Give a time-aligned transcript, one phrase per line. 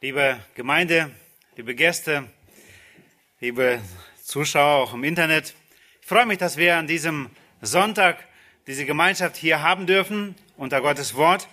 [0.00, 1.10] Liebe Gemeinde,
[1.56, 2.30] liebe Gäste,
[3.40, 3.80] liebe
[4.22, 5.54] Zuschauer auch im Internet,
[6.00, 7.28] ich freue mich, dass wir an diesem
[7.62, 8.24] Sonntag
[8.68, 11.48] diese Gemeinschaft hier haben dürfen unter Gottes Wort,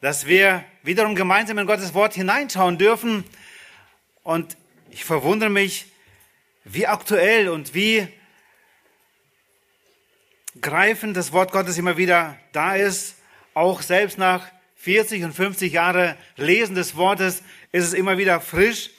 [0.00, 3.22] dass wir wiederum gemeinsam in Gottes Wort hineinschauen dürfen.
[4.24, 4.56] Und
[4.90, 5.86] ich verwundere mich,
[6.64, 8.08] wie aktuell und wie
[10.60, 13.14] greifend das Wort Gottes immer wieder da ist,
[13.54, 18.90] auch selbst nach 40 und 50 Jahre Lesen des Wortes ist es immer wieder frisch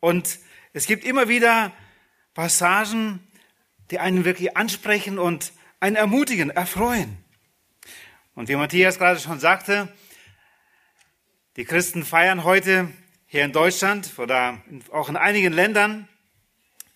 [0.00, 0.38] und
[0.72, 1.72] es gibt immer wieder
[2.34, 3.20] Passagen,
[3.90, 7.22] die einen wirklich ansprechen und einen ermutigen, erfreuen.
[8.34, 9.92] Und wie Matthias gerade schon sagte,
[11.56, 12.88] die Christen feiern heute
[13.26, 16.08] hier in Deutschland oder auch in einigen Ländern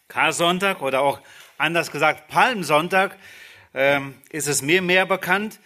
[0.09, 1.21] Karsonntag oder auch
[1.59, 3.19] anders gesagt Palmsonntag
[3.75, 5.61] ähm, ist es mir mehr bekannt.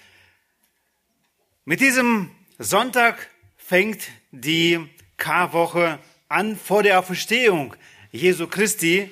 [1.65, 4.89] Mit diesem Sonntag fängt die
[5.21, 7.77] Karwoche an vor der Auferstehung
[8.11, 9.09] Jesu Christi.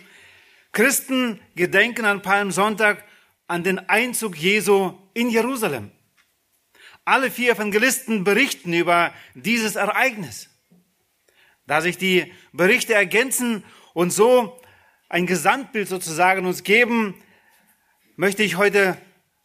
[0.73, 3.05] Christen gedenken an Palmsonntag
[3.47, 5.93] an den Einzug Jesu in Jerusalem.
[7.05, 10.51] Alle vier Evangelisten berichten über dieses Ereignis.
[11.67, 13.63] Da sich die Berichte ergänzen
[13.95, 14.61] und so
[15.09, 17.15] ein Gesamtbild sozusagen uns geben,
[18.17, 18.97] möchte ich heute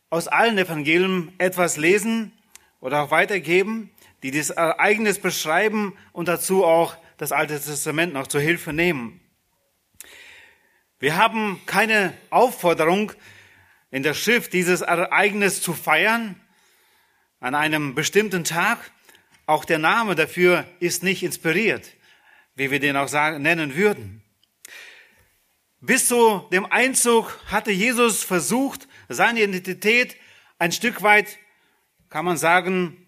[0.09, 2.31] aus allen Evangelien etwas lesen
[2.79, 3.92] oder auch weitergeben,
[4.23, 9.19] die das Ereignis beschreiben und dazu auch das Alte Testament noch zur Hilfe nehmen.
[10.99, 13.11] Wir haben keine Aufforderung
[13.91, 16.39] in der Schrift, dieses Ereignis zu feiern
[17.41, 18.79] an einem bestimmten Tag.
[19.45, 21.93] Auch der Name dafür ist nicht inspiriert,
[22.55, 24.23] wie wir den auch sagen, nennen würden.
[25.81, 30.15] Bis zu dem Einzug hatte Jesus versucht, seine Identität
[30.57, 31.37] ein Stück weit,
[32.09, 33.02] kann man sagen,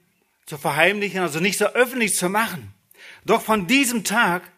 [0.45, 2.73] zu verheimlichen, also nicht so öffentlich zu machen.
[3.25, 4.51] Doch von diesem Tag,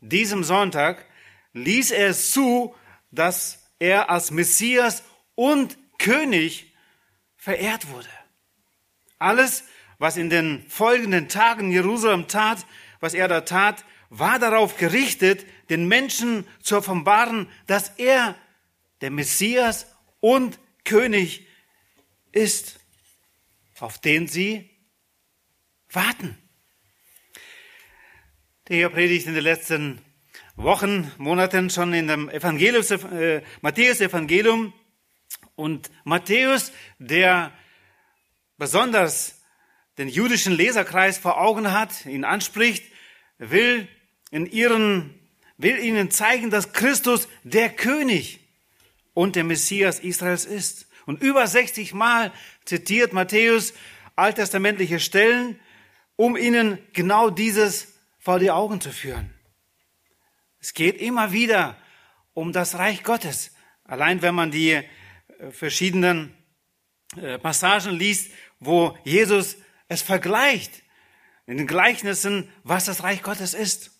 [0.00, 1.06] diesem Sonntag,
[1.54, 2.74] ließ er es zu,
[3.10, 5.02] dass er als Messias
[5.34, 6.72] und König
[7.36, 8.08] verehrt wurde.
[9.18, 9.64] Alles,
[9.98, 12.66] was in den folgenden Tagen Jerusalem tat,
[13.00, 18.36] was er da tat, war darauf gerichtet, den Menschen zu offenbaren, dass er
[19.00, 19.86] der Messias
[20.20, 21.46] und König
[22.32, 22.78] ist,
[23.80, 24.71] auf den sie
[25.94, 26.36] warten.
[28.68, 30.00] Der predigt in den letzten
[30.56, 34.72] Wochen, Monaten schon in dem Evangelium, äh, Matthäus Evangelium.
[35.54, 37.52] Und Matthäus, der
[38.56, 39.42] besonders
[39.98, 42.84] den jüdischen Leserkreis vor Augen hat, ihn anspricht,
[43.38, 43.88] will
[44.30, 45.18] in ihren,
[45.58, 48.40] will ihnen zeigen, dass Christus der König
[49.14, 50.86] und der Messias Israels ist.
[51.04, 52.32] Und über 60 Mal
[52.64, 53.74] zitiert Matthäus
[54.16, 55.58] alttestamentliche Stellen,
[56.16, 59.32] um ihnen genau dieses vor die Augen zu führen.
[60.60, 61.76] Es geht immer wieder
[62.34, 63.52] um das Reich Gottes.
[63.84, 64.84] Allein wenn man die äh,
[65.50, 66.34] verschiedenen
[67.16, 68.30] äh, Passagen liest,
[68.60, 69.56] wo Jesus
[69.88, 70.82] es vergleicht
[71.46, 73.90] in den Gleichnissen, was das Reich Gottes ist.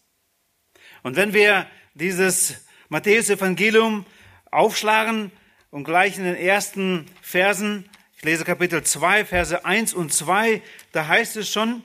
[1.03, 4.07] Und wenn wir dieses Matthäus-Evangelium
[4.51, 5.33] aufschlagen
[5.71, 10.63] und gleich in den ersten Versen, ich lese Kapitel 2, Verse 1 und 2,
[10.93, 11.83] da heißt es schon,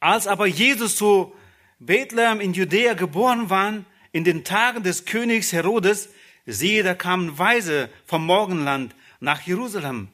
[0.00, 1.34] als aber Jesus zu
[1.78, 6.08] Bethlehem in Judäa geboren war, in den Tagen des Königs Herodes,
[6.46, 10.08] siehe, da kamen Weise vom Morgenland nach Jerusalem.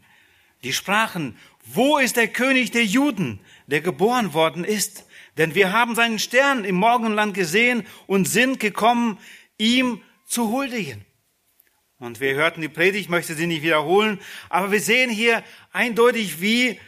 [0.65, 5.07] Die sprachen, wo ist der König der Juden, der geboren worden ist?
[5.39, 9.19] Denn wir haben seinen Stern im Morgenland gesehen und sind gekommen,
[9.59, 11.05] ihm zu huldigen.
[11.99, 16.81] Und wir hörten die Predigt, möchte sie nicht wiederholen, aber wir sehen hier eindeutig, wie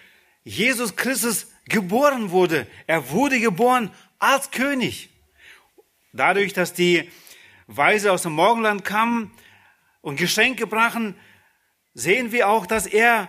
[0.43, 2.66] Jesus Christus geboren wurde.
[2.86, 5.10] Er wurde geboren als König.
[6.12, 7.10] Dadurch, dass die
[7.66, 9.32] Weise aus dem Morgenland kamen
[10.00, 11.14] und Geschenke brachen,
[11.94, 13.28] sehen wir auch, dass er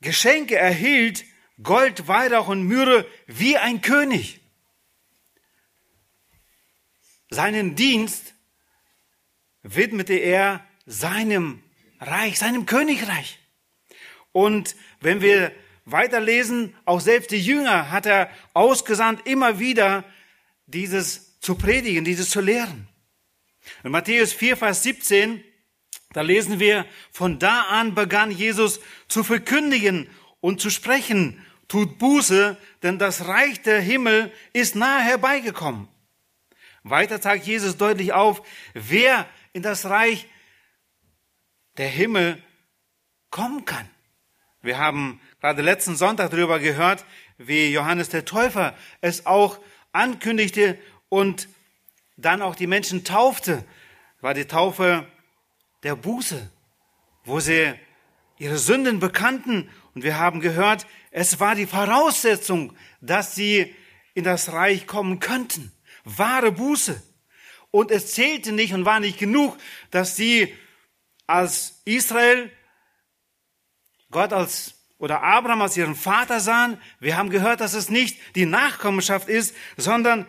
[0.00, 1.24] Geschenke erhielt,
[1.62, 4.40] Gold, Weihrauch und Myrrhe, wie ein König.
[7.30, 8.34] Seinen Dienst
[9.62, 11.62] widmete er seinem
[11.98, 13.38] Reich, seinem Königreich.
[14.32, 15.52] Und wenn wir
[15.86, 20.04] weiterlesen, auch selbst die Jünger hat er ausgesandt, immer wieder
[20.66, 22.88] dieses zu predigen, dieses zu lehren.
[23.82, 25.42] In Matthäus 4, Vers 17,
[26.10, 30.08] da lesen wir, von da an begann Jesus zu verkündigen
[30.40, 35.88] und zu sprechen, tut Buße, denn das Reich der Himmel ist nahe herbeigekommen.
[36.82, 38.42] Weiter zeigt Jesus deutlich auf,
[38.74, 40.28] wer in das Reich
[41.76, 42.42] der Himmel
[43.30, 43.88] kommen kann.
[44.62, 47.04] Wir haben gerade letzten Sonntag darüber gehört,
[47.38, 49.60] wie Johannes der Täufer es auch
[49.92, 50.76] ankündigte
[51.08, 51.48] und
[52.16, 53.64] dann auch die Menschen taufte.
[54.20, 55.06] War die Taufe
[55.84, 56.50] der Buße,
[57.24, 57.74] wo sie
[58.38, 59.70] ihre Sünden bekannten.
[59.94, 63.72] Und wir haben gehört, es war die Voraussetzung, dass sie
[64.14, 65.70] in das Reich kommen könnten.
[66.02, 67.00] Wahre Buße.
[67.70, 69.56] Und es zählte nicht und war nicht genug,
[69.92, 70.52] dass sie
[71.28, 72.50] als Israel
[74.10, 76.80] Gott als oder Abraham als ihren Vater sahen.
[77.00, 80.26] Wir haben gehört, dass es nicht die Nachkommenschaft ist, sondern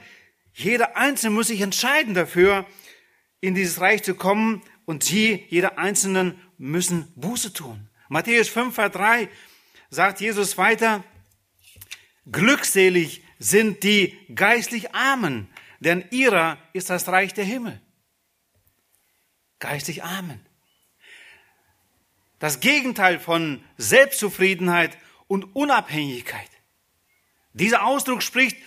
[0.53, 2.65] jeder Einzelne muss sich entscheiden dafür,
[3.39, 7.89] in dieses Reich zu kommen und sie, jeder Einzelnen, müssen Buße tun.
[8.09, 9.29] Matthäus 5, Vers 3
[9.89, 11.03] sagt Jesus weiter,
[12.31, 15.47] glückselig sind die geistlich Armen,
[15.79, 17.79] denn ihrer ist das Reich der Himmel.
[19.59, 20.46] Geistlich Armen.
[22.39, 24.97] Das Gegenteil von Selbstzufriedenheit
[25.27, 26.49] und Unabhängigkeit.
[27.53, 28.57] Dieser Ausdruck spricht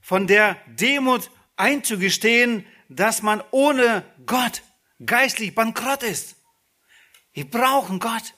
[0.00, 4.62] von der Demut einzugestehen, dass man ohne Gott
[5.04, 6.36] geistlich bankrott ist.
[7.32, 8.34] Wir brauchen Gott.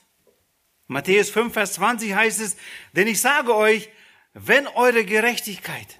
[0.87, 2.57] Matthäus 5, Vers 20 heißt es,
[2.93, 3.89] denn ich sage euch,
[4.33, 5.99] wenn eure Gerechtigkeit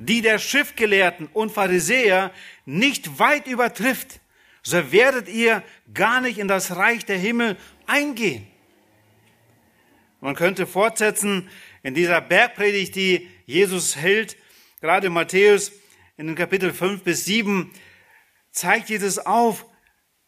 [0.00, 2.32] die der Schriftgelehrten und Pharisäer
[2.64, 4.20] nicht weit übertrifft,
[4.62, 5.62] so werdet ihr
[5.92, 7.56] gar nicht in das Reich der Himmel
[7.90, 8.46] eingehen.
[10.20, 11.48] Man könnte fortsetzen
[11.82, 14.36] in dieser Bergpredigt, die Jesus hält,
[14.80, 15.72] gerade Matthäus
[16.16, 17.70] in den Kapitel 5 bis 7,
[18.52, 19.66] zeigt Jesus auf,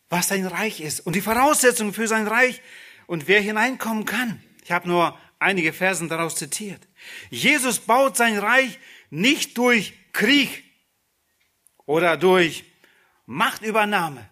[0.08, 2.60] was sein Reich ist und die Voraussetzungen für sein Reich
[3.06, 4.42] und wer hineinkommen kann.
[4.64, 6.86] Ich habe nur einige Versen daraus zitiert.
[7.30, 8.78] Jesus baut sein Reich
[9.10, 10.64] nicht durch Krieg
[11.84, 12.64] oder durch
[13.26, 14.28] Machtübernahme,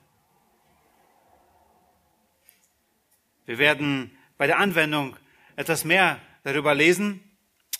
[3.50, 5.16] Wir werden bei der Anwendung
[5.56, 7.20] etwas mehr darüber lesen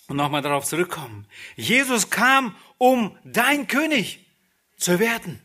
[0.09, 1.25] und nochmal darauf zurückkommen.
[1.55, 4.19] Jesus kam, um dein König
[4.75, 5.41] zu werden.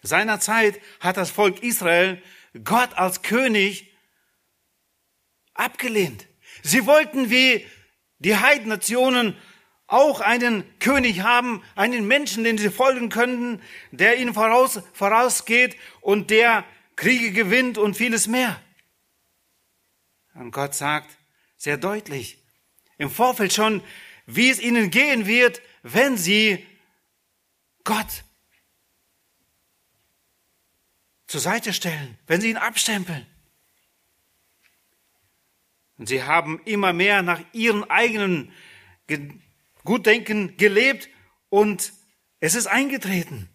[0.00, 2.22] Seinerzeit hat das Volk Israel
[2.64, 3.92] Gott als König
[5.52, 6.26] abgelehnt.
[6.62, 7.66] Sie wollten wie
[8.20, 9.36] die Heidnationen
[9.86, 13.60] auch einen König haben, einen Menschen, den sie folgen könnten,
[13.90, 16.64] der ihnen voraus, vorausgeht und der
[16.96, 18.60] Kriege gewinnt und vieles mehr.
[20.34, 21.16] Und Gott sagt
[21.56, 22.42] sehr deutlich,
[22.98, 23.82] im Vorfeld schon,
[24.26, 26.66] wie es ihnen gehen wird, wenn sie
[27.84, 28.24] Gott
[31.26, 33.26] zur Seite stellen, wenn sie ihn abstempeln.
[35.96, 38.52] Und sie haben immer mehr nach ihren eigenen
[39.84, 41.08] Gutdenken gelebt
[41.48, 41.92] und
[42.40, 43.48] es ist eingetreten,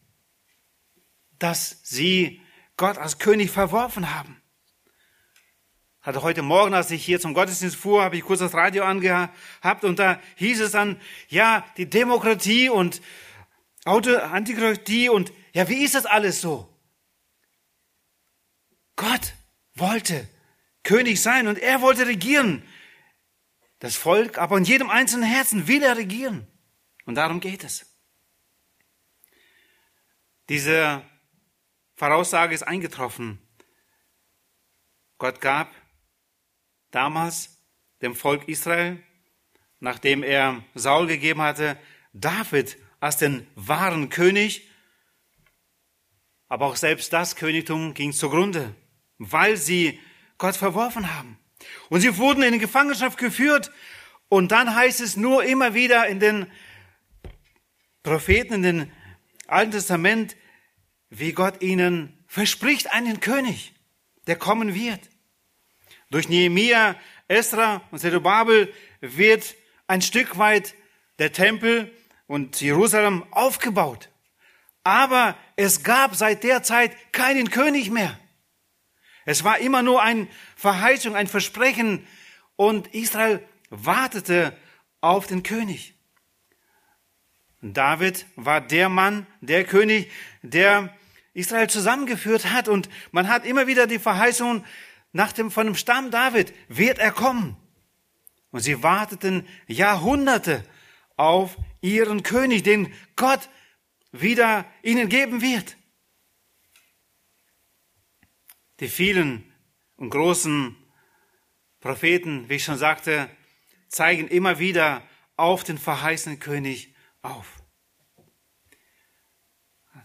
[1.39, 2.41] dass sie
[2.77, 4.42] Gott als König verworfen haben.
[6.01, 9.83] Hatte heute Morgen, als ich hier zum Gottesdienst fuhr, habe ich kurz das Radio angehabt
[9.83, 13.01] und da hieß es dann, ja, die Demokratie und
[13.86, 16.69] Auto, Antikratie und ja, wie ist das alles so?
[18.95, 19.33] Gott
[19.74, 20.27] wollte
[20.83, 22.63] König sein und er wollte regieren.
[23.80, 26.48] Das Volk, aber in jedem einzelnen Herzen will er regieren.
[27.06, 27.86] Und darum geht es.
[30.50, 31.04] Diese
[31.95, 33.39] Voraussage ist eingetroffen.
[35.18, 35.74] Gott gab
[36.92, 37.57] damals
[38.01, 39.01] dem Volk Israel,
[39.80, 41.77] nachdem er Saul gegeben hatte,
[42.12, 44.69] David als den wahren König.
[46.48, 48.75] Aber auch selbst das Königtum ging zugrunde,
[49.17, 50.00] weil sie
[50.38, 51.39] Gott verworfen haben.
[51.89, 53.72] Und sie wurden in Gefangenschaft geführt.
[54.27, 56.51] Und dann heißt es nur immer wieder in den
[58.03, 58.91] Propheten, in den
[59.48, 60.36] Alten Testament,
[61.19, 63.74] wie Gott ihnen verspricht einen König,
[64.27, 65.00] der kommen wird.
[66.10, 66.95] Durch Nehemia,
[67.27, 69.55] Esra und Zerubabel wird
[69.88, 70.75] ein Stück weit
[71.19, 71.91] der Tempel
[72.27, 74.10] und Jerusalem aufgebaut.
[74.84, 78.19] Aber es gab seit der Zeit keinen König mehr.
[79.25, 82.05] Es war immer nur eine Verheißung, ein Versprechen
[82.55, 84.55] und Israel wartete
[85.01, 85.95] auf den König.
[87.62, 90.12] David war der Mann, der König,
[90.43, 90.95] der
[91.36, 92.68] Israel zusammengeführt hat.
[92.68, 94.65] Und man hat immer wieder die Verheißung
[95.12, 97.56] nach dem, von dem Stamm David, wird er kommen.
[98.50, 100.63] Und sie warteten Jahrhunderte
[101.18, 103.50] auf ihren König, den Gott
[104.12, 105.77] wieder ihnen geben wird.
[108.80, 109.44] Die vielen
[109.98, 110.75] und großen
[111.80, 113.30] Propheten, wie ich schon sagte,
[113.89, 115.01] zeigen immer wieder
[115.38, 117.64] auf den verheißenen König auf.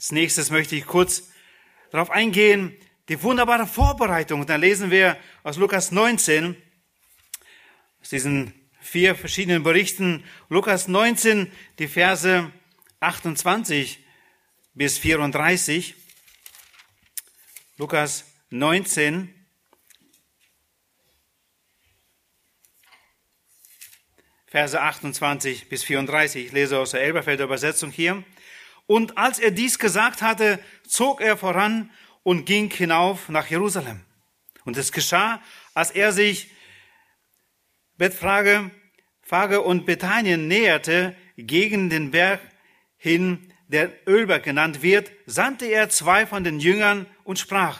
[0.01, 1.31] Als nächstes möchte ich kurz
[1.91, 2.75] darauf eingehen,
[3.11, 4.41] die wunderbare Vorbereitung.
[4.41, 6.57] Und dann lesen wir aus Lukas 19,
[8.01, 10.25] aus diesem vier verschiedenen Berichten.
[10.49, 12.51] Lukas 19, die Verse
[13.01, 14.03] 28
[14.73, 15.95] bis 34.
[17.77, 19.35] Lukas 19,
[24.47, 26.47] Verse 28 bis 34.
[26.47, 28.25] Ich lese aus der Elberfelder Übersetzung hier.
[28.91, 31.93] Und als er dies gesagt hatte, zog er voran
[32.25, 34.01] und ging hinauf nach Jerusalem.
[34.65, 35.41] Und es geschah,
[35.75, 36.51] als er sich
[37.99, 38.73] Bethfrage,
[39.23, 42.41] Phage und Bethanien näherte, gegen den Berg
[42.97, 47.79] hin, der Ölberg genannt wird, sandte er zwei von den Jüngern und sprach,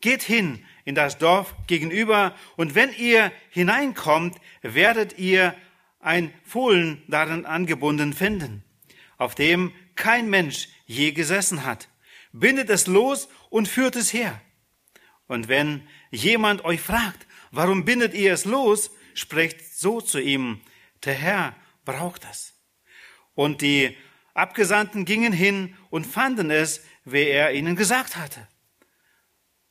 [0.00, 5.54] geht hin in das Dorf gegenüber, und wenn ihr hineinkommt, werdet ihr
[6.00, 8.64] ein Fohlen darin angebunden finden,
[9.18, 11.88] auf dem kein Mensch je gesessen hat.
[12.32, 14.40] Bindet es los und führt es her.
[15.26, 20.62] Und wenn jemand euch fragt, warum bindet ihr es los, sprecht so zu ihm,
[21.04, 22.54] der Herr braucht es.
[23.34, 23.96] Und die
[24.34, 28.46] Abgesandten gingen hin und fanden es, wie er ihnen gesagt hatte.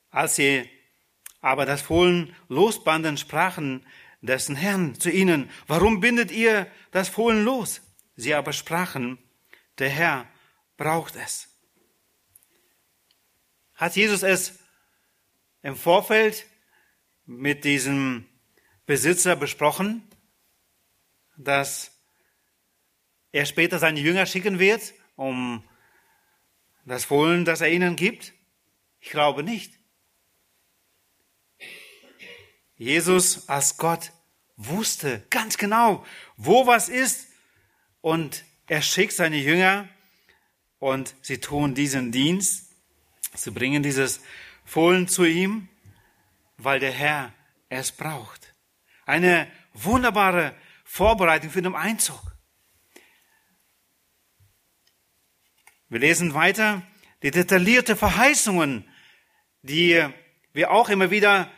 [0.10, 0.70] Als sie
[1.42, 3.86] aber das Fohlen losbanden, sprachen
[4.22, 7.82] dessen Herrn zu ihnen, warum bindet ihr das Fohlen los?
[8.16, 9.20] Sie aber sprachen,
[9.80, 10.28] der Herr
[10.78, 11.50] braucht es.
[13.76, 14.60] Hat Jesus es
[15.62, 16.46] im Vorfeld
[17.26, 18.28] mit diesem
[18.86, 20.08] Besitzer besprochen,
[21.36, 21.92] dass
[23.32, 25.64] er später seine Jünger schicken wird, um
[26.86, 28.34] das Fohlen, das er ihnen gibt?
[29.00, 29.78] Ich glaube nicht.
[32.78, 34.12] Jesus als Gott
[34.56, 36.06] wusste ganz genau,
[36.36, 37.28] wo was ist
[38.02, 39.88] und er schickt seine Jünger
[40.80, 42.76] und sie tun diesen Dienst.
[43.34, 44.22] Sie bringen dieses
[44.66, 45.70] Fohlen zu ihm,
[46.58, 47.34] weil der Herr
[47.70, 48.54] es braucht.
[49.06, 52.20] Eine wunderbare Vorbereitung für den Einzug.
[55.90, 56.84] Wir lesen weiter
[57.24, 58.88] die detaillierte Verheißungen,
[59.62, 60.06] die
[60.54, 61.50] wir auch immer wieder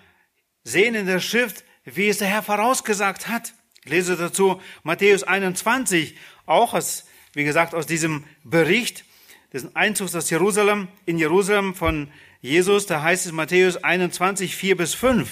[0.64, 3.54] sehen in der Schrift, wie es der Herr vorausgesagt hat.
[3.90, 6.16] Ich lese dazu Matthäus 21,
[6.46, 9.04] auch aus, wie gesagt, aus diesem Bericht
[9.52, 14.94] des Einzugs aus Jerusalem, in Jerusalem von Jesus, da heißt es Matthäus 21, 4 bis
[14.94, 15.28] 5.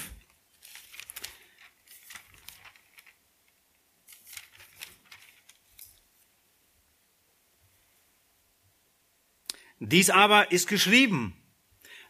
[9.77, 11.35] Dies aber ist geschrieben,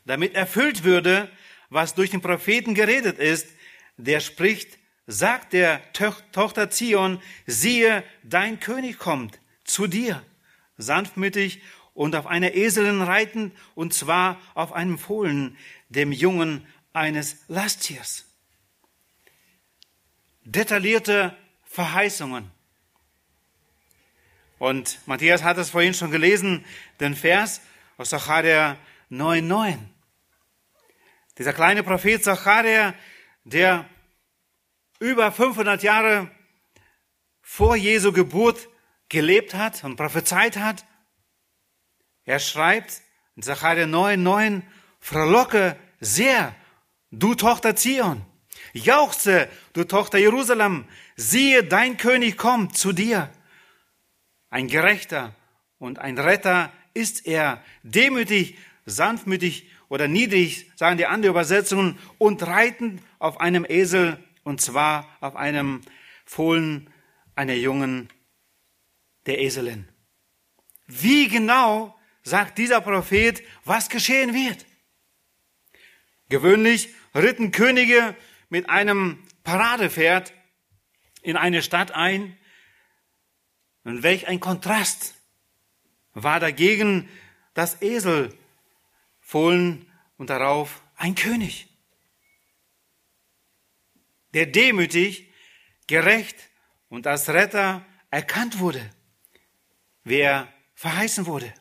[0.06, 1.30] damit erfüllt würde,
[1.70, 3.50] was durch den Propheten geredet ist,
[3.98, 4.78] der spricht,
[5.08, 10.24] sagt der Tochter Zion, siehe, dein König kommt zu dir,
[10.78, 11.62] sanftmütig
[11.94, 15.58] und auf einer Eselin reiten, und zwar auf einem Fohlen,
[15.90, 18.26] dem Jungen eines Lasttiers.
[20.44, 22.52] Detaillierte Verheißungen.
[24.60, 26.66] Und Matthias hat es vorhin schon gelesen,
[27.00, 27.62] den Vers
[27.98, 28.78] aus Zacharia
[29.10, 29.78] 9,9.
[31.38, 32.94] Dieser kleine Prophet Zacharia,
[33.44, 33.88] der
[35.00, 36.30] über 500 Jahre
[37.42, 38.68] vor Jesu Geburt
[39.10, 40.86] gelebt hat und prophezeit hat.
[42.26, 43.02] Er schreibt
[43.36, 44.64] in Zacharia 9,9,
[45.00, 46.54] frohlocke sehr,
[47.12, 48.26] du Tochter Zion.
[48.74, 50.86] Jauchze, du Tochter Jerusalem.
[51.16, 53.30] Siehe, dein König kommt zu dir.
[54.50, 55.34] Ein Gerechter
[55.80, 57.64] und ein Retter ist er.
[57.84, 65.06] Demütig, sanftmütig oder niedrig, sagen die anderen Übersetzungen, und reitend auf einem Esel, und zwar
[65.20, 65.82] auf einem
[66.24, 66.90] Fohlen
[67.36, 68.08] einer Jungen,
[69.26, 69.90] der Eselin.
[70.86, 74.66] Wie genau sagt dieser Prophet, was geschehen wird?
[76.30, 78.16] Gewöhnlich ritten Könige
[78.48, 80.34] mit einem Paradepferd
[81.22, 82.38] in eine Stadt ein.
[83.84, 85.16] Und welch ein Kontrast
[86.14, 87.10] war dagegen
[87.54, 88.34] das Esel
[89.20, 91.68] Fohlen und darauf ein König,
[94.34, 95.32] der demütig,
[95.88, 96.36] gerecht
[96.90, 98.90] und als Retter erkannt wurde,
[100.04, 101.54] wer verheißen wurde.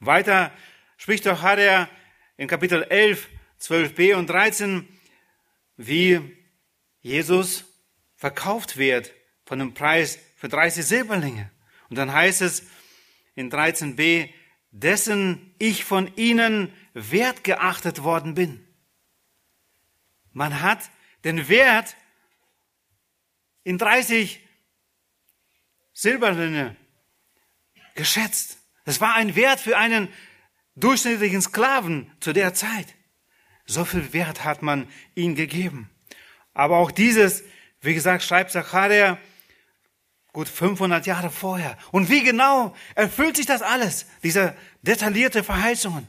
[0.00, 0.52] Weiter
[0.96, 1.88] spricht doch Harea
[2.36, 3.28] in Kapitel 11,
[3.60, 4.88] 12b und 13,
[5.76, 6.36] wie
[7.00, 7.64] Jesus
[8.16, 9.12] verkauft wird
[9.44, 11.50] von einem Preis für 30 Silberlinge.
[11.88, 12.64] Und dann heißt es
[13.34, 14.30] in 13b,
[14.70, 18.66] dessen ich von ihnen wertgeachtet worden bin.
[20.32, 20.90] Man hat
[21.24, 21.96] den Wert
[23.64, 24.40] in 30
[25.92, 26.76] Silberlinge
[27.94, 28.58] geschätzt.
[28.84, 30.08] Es war ein Wert für einen
[30.74, 32.94] durchschnittlichen Sklaven zu der Zeit.
[33.66, 35.90] So viel Wert hat man ihm gegeben.
[36.54, 37.44] Aber auch dieses
[37.82, 39.18] Wie gesagt, schreibt Zacharia
[40.32, 41.76] gut 500 Jahre vorher.
[41.90, 46.06] Und wie genau erfüllt sich das alles, diese detaillierte Verheißungen?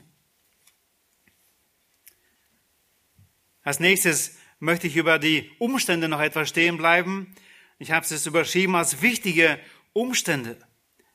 [3.64, 7.36] Als nächstes möchte ich über die Umstände noch etwas stehen bleiben.
[7.80, 9.60] Ich habe es überschrieben als wichtige
[9.92, 10.58] Umstände.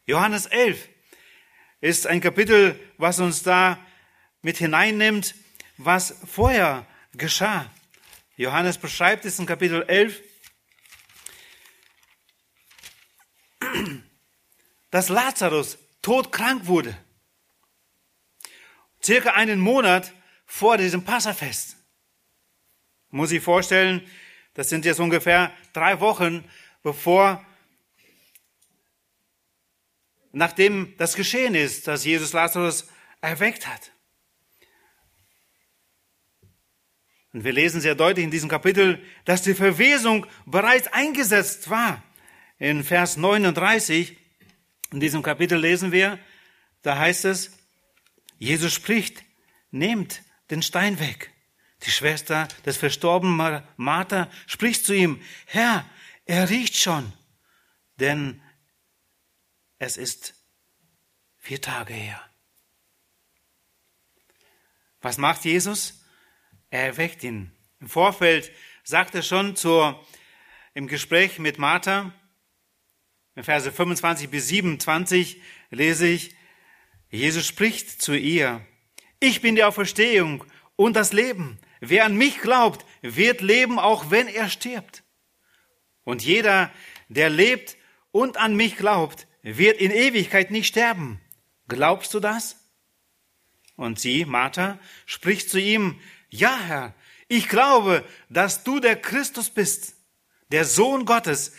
[0.05, 0.87] Johannes 11
[1.81, 3.79] ist ein Kapitel, was uns da
[4.43, 5.35] mit hineinnimmt,
[5.79, 7.71] was vorher geschah.
[8.37, 10.21] Johannes beschreibt es in Kapitel 11,
[14.91, 16.95] dass Lazarus todkrank wurde.
[19.03, 20.13] Circa einen Monat
[20.45, 21.78] vor diesem Passafest.
[23.11, 24.07] Muss ich vorstellen,
[24.55, 26.45] das sind jetzt ungefähr drei Wochen,
[26.83, 27.45] bevor,
[30.33, 32.89] nachdem das geschehen ist, dass Jesus Lazarus
[33.21, 33.93] erweckt hat.
[37.33, 42.03] Und wir lesen sehr deutlich in diesem Kapitel, dass die Verwesung bereits eingesetzt war.
[42.59, 44.17] In Vers 39,
[44.93, 46.19] in diesem Kapitel lesen wir,
[46.83, 47.57] da heißt es,
[48.39, 49.23] Jesus spricht,
[49.71, 51.33] nehmt den Stein weg.
[51.87, 55.89] Die Schwester des verstorbenen Martha spricht zu ihm, Herr,
[56.25, 57.13] er riecht schon,
[58.01, 58.43] denn
[59.79, 60.35] es ist
[61.37, 62.21] vier Tage her.
[65.01, 66.05] Was macht Jesus?
[66.71, 67.53] Er erweckt ihn.
[67.81, 68.51] Im Vorfeld
[68.83, 70.05] sagt er schon zur,
[70.75, 72.13] im Gespräch mit Martha,
[73.37, 76.35] in Verse 25 bis 27 lese ich,
[77.09, 78.67] Jesus spricht zu ihr,
[79.21, 80.45] ich bin die Auferstehung
[80.77, 81.59] und das Leben.
[81.81, 85.05] Wer an mich glaubt, wird leben, auch wenn er stirbt.
[86.05, 86.73] Und jeder,
[87.09, 87.77] der lebt
[88.11, 91.21] und an mich glaubt, wird in Ewigkeit nicht sterben.
[91.69, 92.57] Glaubst du das?
[93.77, 96.95] Und sie, Martha, spricht zu ihm, ja, Herr,
[97.29, 99.95] ich glaube, dass du der Christus bist,
[100.51, 101.53] der Sohn Gottes,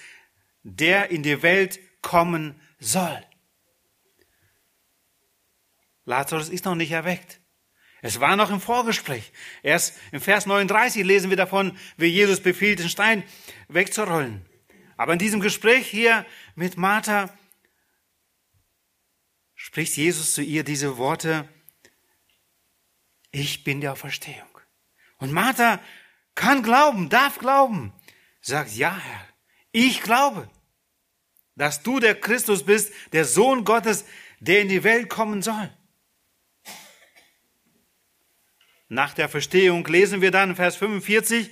[0.64, 3.24] der in die Welt kommen soll.
[6.06, 7.39] Lazarus ist noch nicht erweckt.
[8.02, 9.32] Es war noch im Vorgespräch.
[9.62, 13.24] Erst im Vers 39 lesen wir davon, wie Jesus befiehlt, den Stein
[13.68, 14.46] wegzurollen.
[14.96, 17.34] Aber in diesem Gespräch hier mit Martha
[19.56, 21.48] spricht Jesus zu ihr diese Worte,
[23.32, 24.48] ich bin der Auferstehung.
[25.18, 25.80] Und Martha
[26.36, 27.94] kann glauben, darf glauben,
[28.42, 29.28] sagt, ja Herr,
[29.72, 30.50] ich glaube,
[31.56, 34.06] dass du der Christus bist, der Sohn Gottes,
[34.40, 35.70] der in die Welt kommen soll.
[38.90, 41.52] Nach der Verstehung lesen wir dann Vers 45,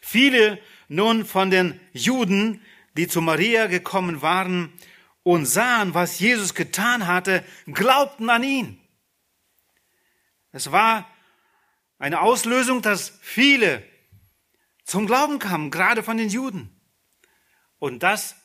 [0.00, 2.64] viele nun von den Juden,
[2.96, 4.72] die zu Maria gekommen waren
[5.24, 8.80] und sahen, was Jesus getan hatte, glaubten an ihn.
[10.52, 11.10] Es war
[11.98, 13.82] eine Auslösung, dass viele
[14.84, 16.70] zum Glauben kamen, gerade von den Juden.
[17.80, 18.36] Und das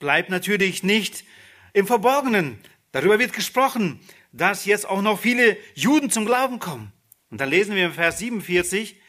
[0.00, 1.24] bleibt natürlich nicht
[1.72, 2.58] im Verborgenen.
[2.90, 4.00] Darüber wird gesprochen
[4.32, 6.92] dass jetzt auch noch viele Juden zum Glauben kommen.
[7.30, 9.00] Und dann lesen wir im Vers 47,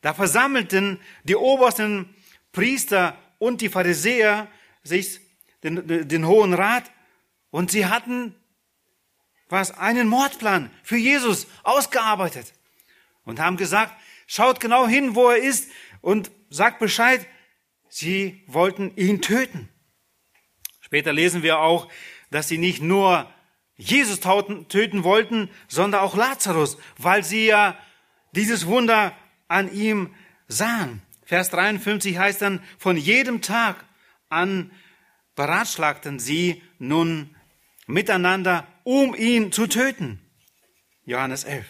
[0.00, 2.14] da versammelten die obersten
[2.52, 4.48] Priester und die Pharisäer
[4.82, 5.20] sich
[5.62, 6.90] den, den Hohen Rat
[7.50, 8.34] und sie hatten
[9.48, 12.52] was einen Mordplan für Jesus ausgearbeitet
[13.24, 13.94] und haben gesagt,
[14.26, 17.26] schaut genau hin, wo er ist und sagt Bescheid,
[17.88, 19.68] sie wollten ihn töten.
[20.80, 21.88] Später lesen wir auch,
[22.30, 23.32] dass sie nicht nur
[23.76, 27.76] Jesus töten wollten, sondern auch Lazarus, weil sie ja
[28.32, 29.16] dieses Wunder
[29.48, 30.14] an ihm
[30.46, 31.02] sahen.
[31.24, 33.84] Vers 53 heißt dann, von jedem Tag
[34.28, 34.70] an
[35.34, 37.34] beratschlagten sie nun
[37.86, 40.20] miteinander, um ihn zu töten.
[41.04, 41.66] Johannes 11.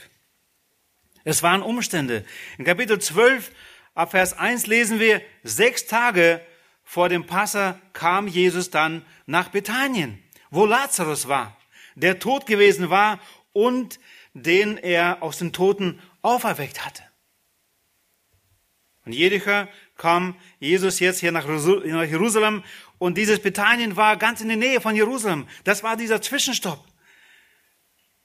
[1.24, 2.24] Es waren Umstände.
[2.58, 3.50] In Kapitel 12,
[3.94, 6.44] ab Vers 1 lesen wir, sechs Tage
[6.82, 11.56] vor dem Passa kam Jesus dann nach Bethanien, wo Lazarus war
[11.94, 13.20] der tot gewesen war
[13.52, 13.98] und
[14.34, 17.02] den er aus den Toten auferweckt hatte.
[19.04, 22.64] Und Jericho kam Jesus jetzt hier nach Jerusalem
[22.98, 25.46] und dieses Bethanien war ganz in der Nähe von Jerusalem.
[25.64, 26.82] Das war dieser Zwischenstopp.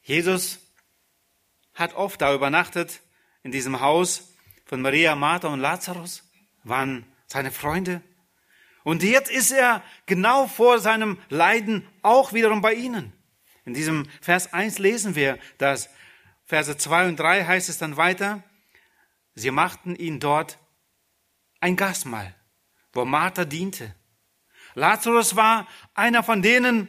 [0.02, 0.60] Jesus
[1.74, 3.02] hat oft da übernachtet
[3.44, 4.34] in diesem Haus
[4.66, 6.24] von Maria, Martha und Lazarus,
[6.64, 8.02] waren seine Freunde.
[8.84, 13.14] Und jetzt ist er genau vor seinem Leiden auch wiederum bei ihnen.
[13.66, 15.90] In diesem Vers 1 lesen wir dass
[16.46, 18.44] Verse 2 und 3 heißt es dann weiter,
[19.36, 20.58] sie machten ihn dort
[21.60, 22.36] ein Gastmahl,
[22.92, 23.96] wo Martha diente.
[24.74, 26.88] Lazarus war einer von denen,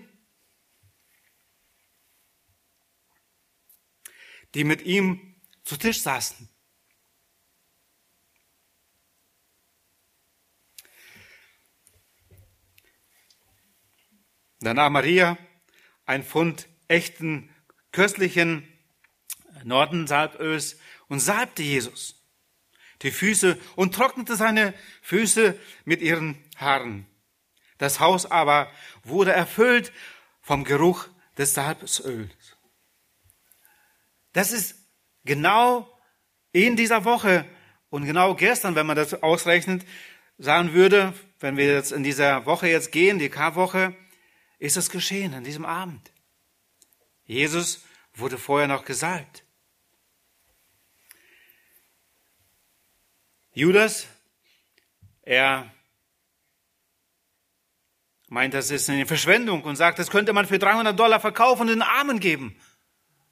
[4.54, 6.48] die mit ihm zu Tisch saßen.
[14.60, 15.38] Danach Maria
[16.10, 17.48] ein Pfund echten,
[17.92, 18.66] köstlichen
[19.62, 22.16] Nordensalbös und salbte Jesus
[23.02, 27.06] die Füße und trocknete seine Füße mit ihren Haaren.
[27.78, 28.70] Das Haus aber
[29.04, 29.92] wurde erfüllt
[30.42, 31.06] vom Geruch
[31.38, 32.02] des Salböls.
[34.32, 34.74] Das ist
[35.24, 35.88] genau
[36.52, 37.46] in dieser Woche
[37.88, 39.86] und genau gestern, wenn man das ausrechnet,
[40.38, 43.94] sagen würde, wenn wir jetzt in dieser Woche jetzt gehen, die Karwoche,
[44.60, 46.12] ist es geschehen an diesem Abend.
[47.24, 49.44] Jesus wurde vorher noch gesalbt.
[53.52, 54.06] Judas,
[55.22, 55.72] er
[58.28, 61.68] meint, das ist eine Verschwendung und sagt, das könnte man für 300 Dollar verkaufen und
[61.68, 62.60] den Armen geben.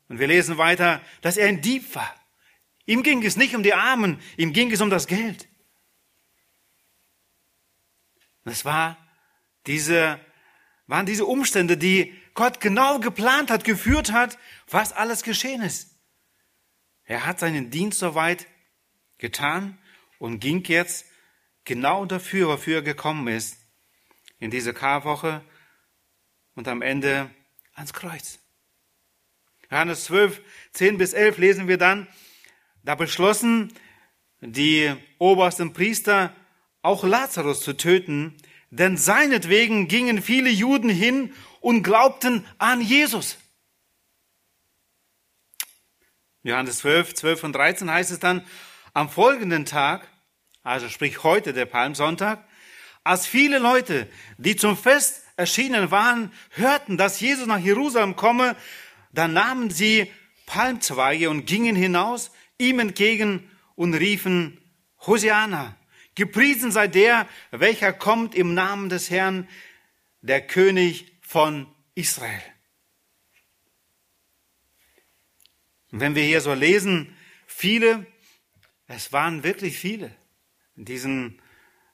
[0.08, 2.14] Und wir lesen weiter, dass er ein Dieb war.
[2.86, 5.46] Ihm ging es nicht um die Armen, ihm ging es um das Geld.
[8.44, 8.96] Das war
[9.66, 10.18] diese,
[10.88, 14.36] waren diese Umstände, die Gott genau geplant hat, geführt hat,
[14.68, 15.94] was alles geschehen ist.
[17.04, 18.46] Er hat seinen Dienst soweit
[19.18, 19.78] getan
[20.18, 21.06] und ging jetzt
[21.64, 23.58] genau dafür, wofür er gekommen ist,
[24.38, 25.44] in diese Karwoche
[26.54, 27.30] und am Ende
[27.74, 28.40] ans Kreuz.
[29.70, 30.40] Johannes 12,
[30.72, 32.08] 10 bis 11 lesen wir dann,
[32.82, 33.72] da beschlossen
[34.40, 36.34] die obersten Priester
[36.80, 38.36] auch Lazarus zu töten,
[38.70, 43.38] denn seinetwegen gingen viele Juden hin und glaubten an Jesus.
[46.42, 48.44] Johannes 12, 12 und 13 heißt es dann,
[48.94, 50.08] am folgenden Tag,
[50.62, 52.44] also sprich heute der Palmsonntag,
[53.04, 58.56] als viele Leute, die zum Fest erschienen waren, hörten, dass Jesus nach Jerusalem komme,
[59.12, 60.12] dann nahmen sie
[60.46, 64.60] Palmzweige und gingen hinaus ihm entgegen und riefen,
[65.06, 65.76] Hosiana,
[66.18, 69.48] gepriesen sei der, welcher kommt im Namen des Herrn,
[70.20, 72.42] der König von Israel.
[75.90, 78.06] Und wenn wir hier so lesen, viele,
[78.88, 80.14] es waren wirklich viele
[80.76, 81.38] in diesem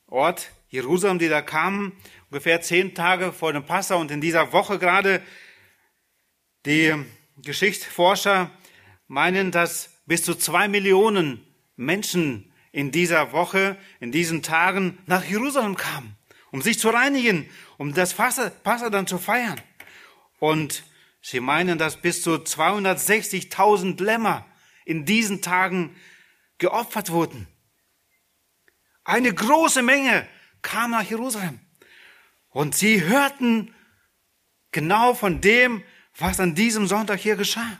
[0.06, 1.92] Ort Jerusalem, die da kamen,
[2.30, 5.22] ungefähr zehn Tage vor dem Passa und in dieser Woche gerade
[6.66, 6.94] die
[7.36, 8.50] Geschichtsforscher
[9.06, 15.76] meinen, dass bis zu zwei Millionen Menschen in dieser Woche, in diesen Tagen nach Jerusalem
[15.76, 16.16] kamen,
[16.50, 18.50] um sich zu reinigen, um das Passa,
[18.90, 19.60] dann zu feiern.
[20.40, 20.82] Und
[21.22, 24.44] sie meinen, dass bis zu 260.000 Lämmer
[24.84, 25.94] in diesen Tagen
[26.58, 27.46] geopfert wurden.
[29.04, 30.26] Eine große Menge
[30.60, 31.60] kam nach Jerusalem.
[32.48, 33.72] Und sie hörten
[34.72, 35.84] genau von dem,
[36.16, 37.78] was an diesem Sonntag hier geschah.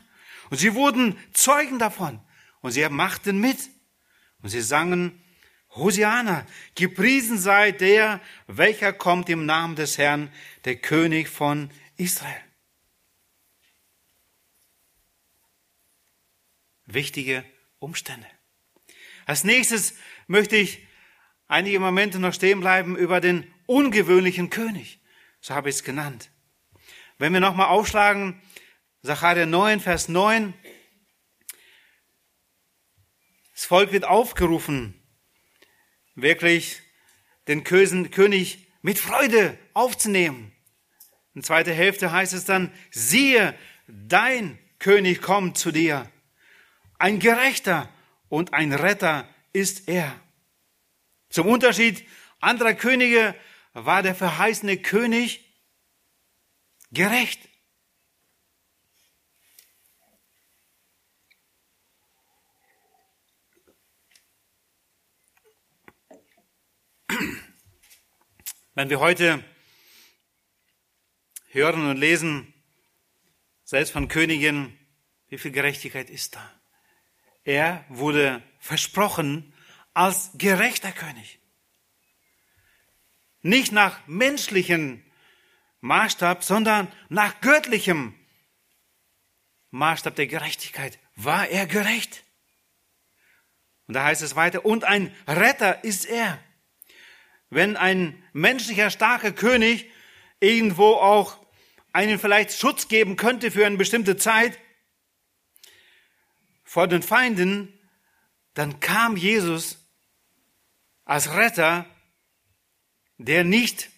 [0.49, 2.21] Und sie wurden Zeugen davon.
[2.61, 3.74] Und sie machten mit.
[4.41, 5.21] Und sie sangen,
[5.75, 6.45] Hosiana,
[6.75, 10.31] gepriesen sei der, welcher kommt im Namen des Herrn,
[10.63, 12.41] der König von Israel.
[16.85, 17.43] Wichtige
[17.79, 18.27] Umstände.
[19.25, 19.95] Als nächstes
[20.27, 20.85] möchte ich
[21.47, 24.99] einige Momente noch stehen bleiben über den ungewöhnlichen König.
[25.41, 26.31] So habe ich es genannt.
[27.17, 28.41] Wenn wir nochmal aufschlagen,
[29.01, 30.53] Sacharja 9, Vers 9.
[33.55, 35.01] Das Volk wird aufgerufen,
[36.13, 36.81] wirklich
[37.47, 40.51] den König mit Freude aufzunehmen.
[41.33, 46.11] In zweiter Hälfte heißt es dann, siehe, dein König kommt zu dir.
[46.99, 47.89] Ein Gerechter
[48.27, 50.19] und ein Retter ist er.
[51.29, 52.05] Zum Unterschied
[52.41, 53.35] anderer Könige
[53.71, 55.55] war der verheißene König
[56.91, 57.39] gerecht.
[68.77, 69.41] Wenn wir heute
[71.51, 72.53] hören und lesen,
[73.63, 74.77] selbst von Königen,
[75.29, 76.51] wie viel Gerechtigkeit ist da?
[77.45, 79.53] Er wurde versprochen
[79.93, 81.39] als gerechter König.
[83.41, 85.09] Nicht nach menschlichen
[85.79, 88.13] Maßstab, sondern nach göttlichem
[89.71, 92.25] Maßstab der Gerechtigkeit war er gerecht.
[93.87, 96.43] Und da heißt es weiter, und ein Retter ist er.
[97.49, 99.89] Wenn ein menschlicher starker König
[100.39, 101.37] irgendwo auch
[101.93, 104.57] einen vielleicht Schutz geben könnte für eine bestimmte Zeit
[106.63, 107.71] vor den Feinden,
[108.53, 109.87] dann kam Jesus
[111.05, 111.85] als Retter,
[113.17, 113.89] der nicht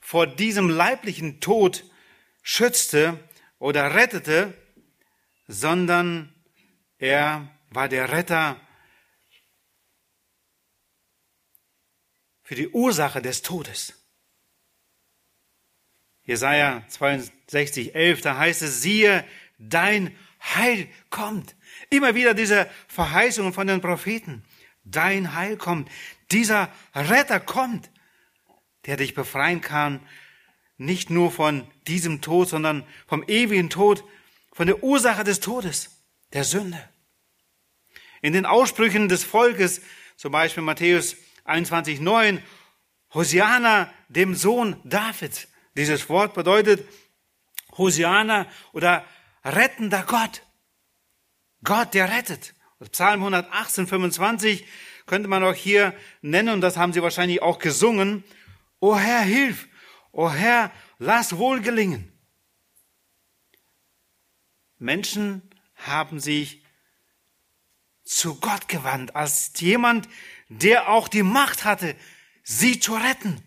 [0.00, 1.84] vor diesem leiblichen Tod
[2.42, 3.18] schützte
[3.58, 4.54] oder rettete,
[5.46, 6.34] sondern
[6.98, 8.60] er war der Retter
[12.44, 13.94] für die Ursache des Todes.
[16.24, 19.24] Jesaja 62, 11, da heißt es, siehe,
[19.58, 20.16] dein
[20.54, 21.56] Heil kommt.
[21.90, 24.44] Immer wieder diese Verheißungen von den Propheten.
[24.84, 25.90] Dein Heil kommt.
[26.30, 27.90] Dieser Retter kommt,
[28.86, 30.00] der dich befreien kann,
[30.76, 34.04] nicht nur von diesem Tod, sondern vom ewigen Tod,
[34.52, 36.02] von der Ursache des Todes,
[36.32, 36.88] der Sünde.
[38.20, 39.80] In den Aussprüchen des Volkes,
[40.16, 42.42] zum Beispiel Matthäus 21, 9,
[43.12, 45.48] Hosiana, dem Sohn Davids.
[45.76, 46.86] Dieses Wort bedeutet
[47.76, 49.04] Hosiana oder
[49.44, 50.42] rettender Gott.
[51.62, 52.54] Gott, der rettet.
[52.90, 54.66] Psalm 118, 25
[55.06, 58.24] könnte man auch hier nennen, und das haben sie wahrscheinlich auch gesungen.
[58.80, 59.68] O Herr, hilf!
[60.12, 62.12] O Herr, lass wohl gelingen.
[64.78, 65.42] Menschen
[65.74, 66.64] haben sich
[68.04, 70.08] zu Gott gewandt, als jemand,
[70.62, 71.96] der auch die Macht hatte,
[72.42, 73.42] sie zu retten.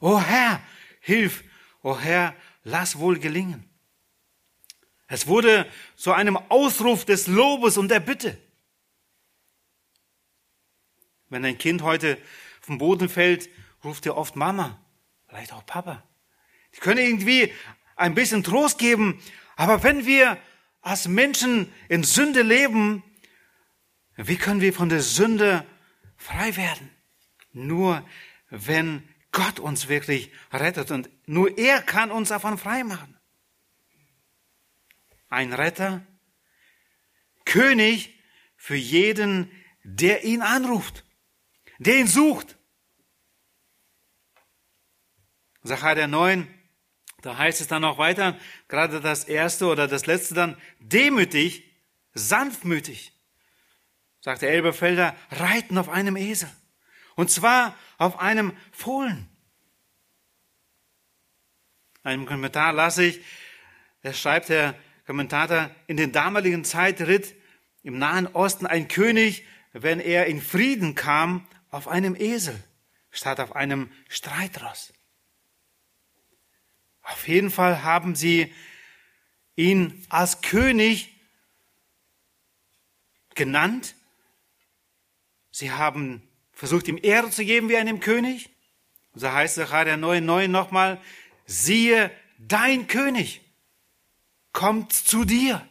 [0.00, 0.60] O Herr,
[1.00, 1.44] hilf!
[1.82, 3.68] O Herr, lass wohl gelingen.
[5.08, 8.38] Es wurde zu einem Ausruf des Lobes und der Bitte.
[11.28, 12.18] Wenn ein Kind heute
[12.60, 13.50] vom Boden fällt,
[13.84, 14.80] ruft er oft Mama,
[15.28, 16.02] vielleicht auch Papa.
[16.74, 17.52] Die können irgendwie
[17.96, 19.20] ein bisschen Trost geben,
[19.56, 20.38] aber wenn wir
[20.80, 23.02] als Menschen in Sünde leben,
[24.16, 25.66] wie können wir von der Sünde
[26.22, 26.90] frei werden?
[27.52, 28.06] Nur
[28.48, 33.18] wenn Gott uns wirklich rettet und nur er kann uns davon frei machen.
[35.28, 36.06] Ein Retter,
[37.44, 38.18] König
[38.56, 39.50] für jeden,
[39.82, 41.04] der ihn anruft,
[41.78, 42.56] der ihn sucht.
[45.62, 46.46] Sacharja 9,
[47.22, 51.64] da heißt es dann noch weiter, gerade das erste oder das letzte dann, demütig,
[52.14, 53.12] sanftmütig,
[54.22, 56.50] sagt der Elberfelder, reiten auf einem Esel.
[57.14, 59.28] Und zwar auf einem Fohlen.
[62.02, 63.20] Einem Kommentar lasse ich,
[64.02, 64.74] da schreibt der
[65.06, 67.34] Kommentator, in den damaligen Zeit ritt
[67.82, 72.62] im Nahen Osten ein König, wenn er in Frieden kam, auf einem Esel
[73.10, 74.92] statt auf einem Streitross.
[77.02, 78.52] Auf jeden Fall haben sie
[79.56, 81.12] ihn als König
[83.34, 83.94] genannt.
[85.52, 88.50] Sie haben versucht, ihm Ehre zu geben wie einem König.
[89.14, 91.00] so heißt Sacharja 9,9 nochmal,
[91.44, 93.42] siehe, dein König
[94.52, 95.66] kommt zu dir.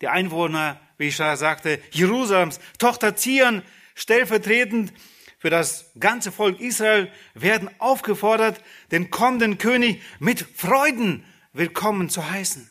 [0.00, 3.62] Die Einwohner, wie ich schon sagte, Jerusalems, Tochter Zion,
[3.94, 4.92] stellvertretend
[5.38, 12.70] für das ganze Volk Israel, werden aufgefordert, den kommenden König mit Freuden willkommen zu heißen.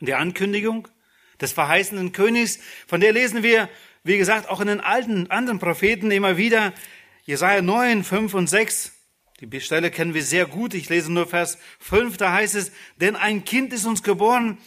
[0.00, 0.88] Die Ankündigung
[1.40, 3.68] des verheißenen Königs, von der lesen wir,
[4.02, 6.72] wie gesagt, auch in den alten anderen Propheten immer wieder.
[7.24, 8.92] Jesaja 9, 5 und 6.
[9.40, 10.74] Die Stelle kennen wir sehr gut.
[10.74, 12.16] Ich lese nur Vers 5.
[12.16, 14.58] Da heißt es, denn ein Kind ist uns geboren,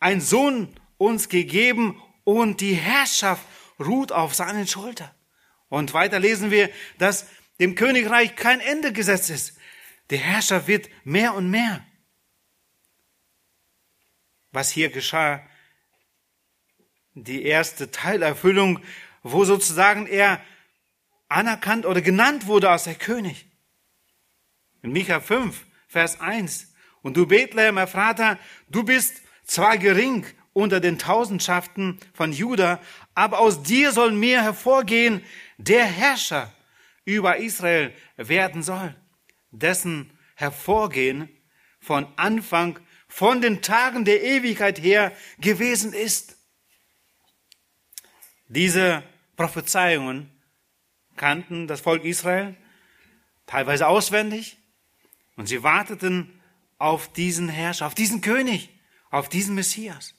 [0.00, 3.44] ein Sohn uns gegeben und die Herrschaft
[3.78, 5.10] ruht auf seinen Schultern.
[5.68, 7.26] Und weiter lesen wir, dass
[7.60, 9.56] dem Königreich kein Ende gesetzt ist.
[10.10, 11.84] Die Herrschaft wird mehr und mehr.
[14.50, 15.46] Was hier geschah,
[17.14, 18.80] die erste Teilerfüllung,
[19.22, 20.40] wo sozusagen er
[21.28, 23.46] anerkannt oder genannt wurde als der König.
[24.82, 26.72] In Micha 5, Vers 1.
[27.02, 32.80] Und du Bethlehem, Vater, du bist zwar gering unter den Tausendschaften von Juda,
[33.14, 35.22] aber aus dir soll mir hervorgehen,
[35.58, 36.52] der Herrscher
[37.04, 38.94] über Israel werden soll,
[39.50, 41.28] dessen Hervorgehen
[41.80, 46.36] von Anfang, von den Tagen der Ewigkeit her gewesen ist.
[48.52, 49.02] Diese
[49.36, 50.30] Prophezeiungen
[51.16, 52.54] kannten das Volk Israel
[53.46, 54.58] teilweise auswendig
[55.36, 56.38] und sie warteten
[56.76, 58.68] auf diesen Herrscher, auf diesen König,
[59.10, 60.14] auf diesen Messias.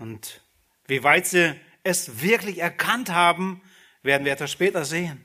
[0.00, 0.40] Und
[0.88, 3.62] wie weit sie es wirklich erkannt haben,
[4.02, 5.24] werden wir etwas später sehen,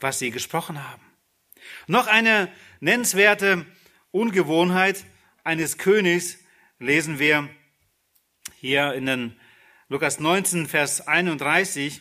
[0.00, 1.04] was sie gesprochen haben.
[1.86, 3.64] Noch eine nennenswerte
[4.10, 5.04] Ungewohnheit
[5.44, 6.38] eines Königs
[6.78, 7.48] lesen wir
[8.56, 9.40] hier in den
[9.88, 12.00] Lukas 19, Vers 31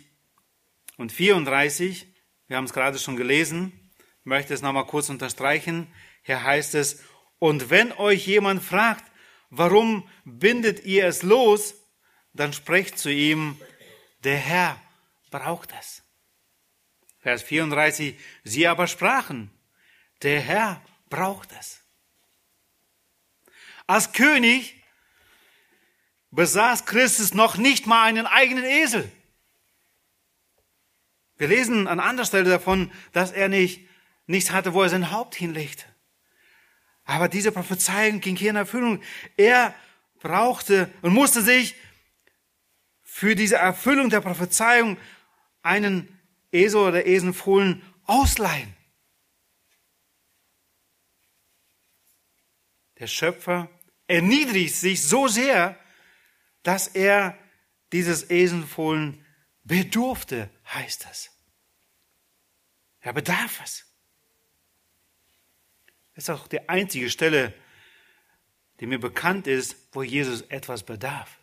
[0.98, 2.08] und 34.
[2.48, 3.92] Wir haben es gerade schon gelesen.
[4.20, 5.94] Ich möchte es nochmal kurz unterstreichen.
[6.24, 7.04] Hier heißt es,
[7.38, 9.04] und wenn euch jemand fragt,
[9.50, 11.76] warum bindet ihr es los,
[12.32, 13.60] dann sprecht zu ihm,
[14.24, 14.82] der Herr
[15.30, 16.04] braucht es.
[17.20, 19.52] Vers 34, sie aber sprachen,
[20.22, 21.83] der Herr braucht es.
[23.88, 24.84] Als König
[26.32, 29.12] besaß Christus noch nicht mal einen eigenen Esel.
[31.38, 33.88] Wir lesen an anderer Stelle davon, dass er nicht
[34.26, 35.86] nichts hatte, wo er sein Haupt hinlegte.
[37.06, 39.02] Aber diese Prophezeiung ging hier in Erfüllung.
[39.36, 39.76] Er
[40.20, 41.76] brauchte und musste sich
[43.02, 44.98] für diese Erfüllung der Prophezeiung
[45.62, 46.20] einen
[46.52, 48.74] Esel oder Esenfohlen ausleihen.
[53.00, 53.70] Der Schöpfer
[54.08, 55.78] erniedrigt sich so sehr,
[56.64, 57.38] dass er
[57.92, 59.24] dieses Esenfohlen
[59.64, 61.30] bedurfte, heißt das.
[63.02, 63.86] Er bedarf es.
[66.16, 67.54] Das ist auch die einzige Stelle,
[68.80, 71.40] die mir bekannt ist, wo Jesus etwas bedarf.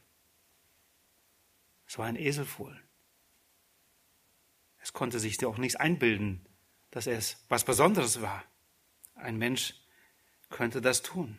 [1.87, 2.81] Es war ein Eselfohlen.
[4.79, 6.47] Es konnte sich auch nichts einbilden,
[6.91, 8.45] dass es was Besonderes war.
[9.15, 9.75] Ein Mensch
[10.49, 11.39] könnte das tun.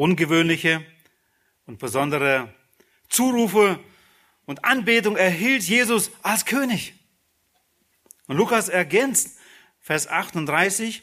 [0.00, 0.82] Ungewöhnliche
[1.66, 2.54] und besondere
[3.10, 3.78] Zurufe
[4.46, 6.94] und Anbetung erhielt Jesus als König.
[8.26, 9.38] Und Lukas ergänzt
[9.78, 11.02] Vers 38.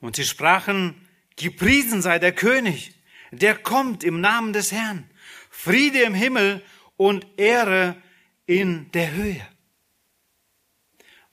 [0.00, 2.94] Und sie sprachen, gepriesen sei der König,
[3.32, 5.10] der kommt im Namen des Herrn.
[5.50, 6.64] Friede im Himmel
[6.96, 8.00] und Ehre
[8.46, 9.46] in der Höhe.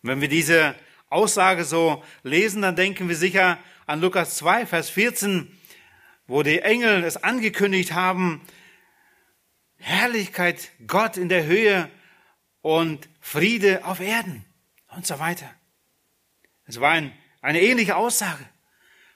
[0.02, 0.76] Und wenn wir diese
[1.08, 5.58] Aussage so lesen, dann denken wir sicher an Lukas 2, Vers 14,
[6.28, 8.42] wo die Engel es angekündigt haben,
[9.78, 11.90] Herrlichkeit Gott in der Höhe
[12.62, 14.46] und Friede auf Erden
[14.96, 15.50] und so weiter.
[16.66, 18.46] Es war ein, eine ähnliche Aussage.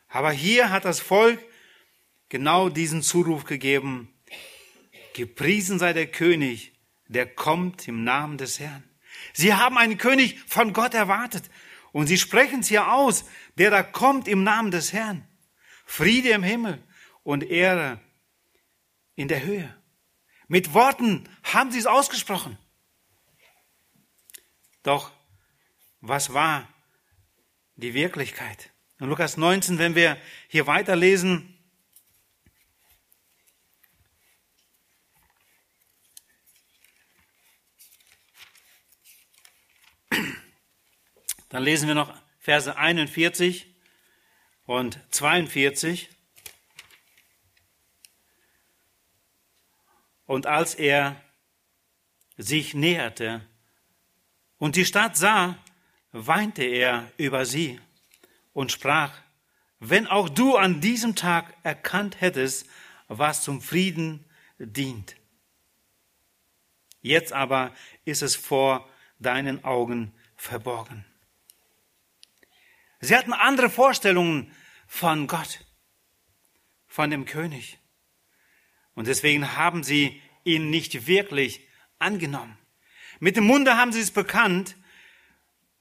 [0.09, 1.39] Aber hier hat das Volk
[2.29, 4.13] genau diesen Zuruf gegeben.
[5.13, 6.73] Gepriesen sei der König,
[7.07, 8.83] der kommt im Namen des Herrn.
[9.33, 11.45] Sie haben einen König von Gott erwartet.
[11.97, 13.25] Und sie sprechen es hier aus,
[13.57, 15.27] der da kommt im Namen des Herrn.
[15.83, 16.79] Friede im Himmel
[17.23, 17.99] und Ehre
[19.15, 19.75] in der Höhe.
[20.47, 22.55] Mit Worten haben sie es ausgesprochen.
[24.83, 25.11] Doch
[25.99, 26.71] was war
[27.77, 28.69] die Wirklichkeit?
[28.99, 30.17] In Lukas 19, wenn wir
[30.49, 31.56] hier weiterlesen,
[41.49, 43.67] dann lesen wir noch Verse 41
[44.65, 46.09] und 42.
[50.25, 51.21] Und als er
[52.37, 53.41] sich näherte
[54.57, 55.57] und die Stadt sah,
[56.11, 57.79] weinte er über sie
[58.53, 59.13] und sprach,
[59.79, 62.67] wenn auch du an diesem Tag erkannt hättest,
[63.07, 64.25] was zum Frieden
[64.57, 65.15] dient.
[67.01, 71.05] Jetzt aber ist es vor deinen Augen verborgen.
[73.07, 74.51] Sie hatten andere Vorstellungen
[74.85, 75.65] von Gott,
[76.87, 77.79] von dem König.
[78.95, 81.65] Und deswegen haben sie ihn nicht wirklich
[81.99, 82.57] angenommen.
[83.21, 84.75] Mit dem Munde haben sie es bekannt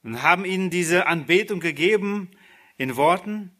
[0.05, 2.31] und haben ihnen diese Anbetung gegeben
[2.77, 3.51] in Worten,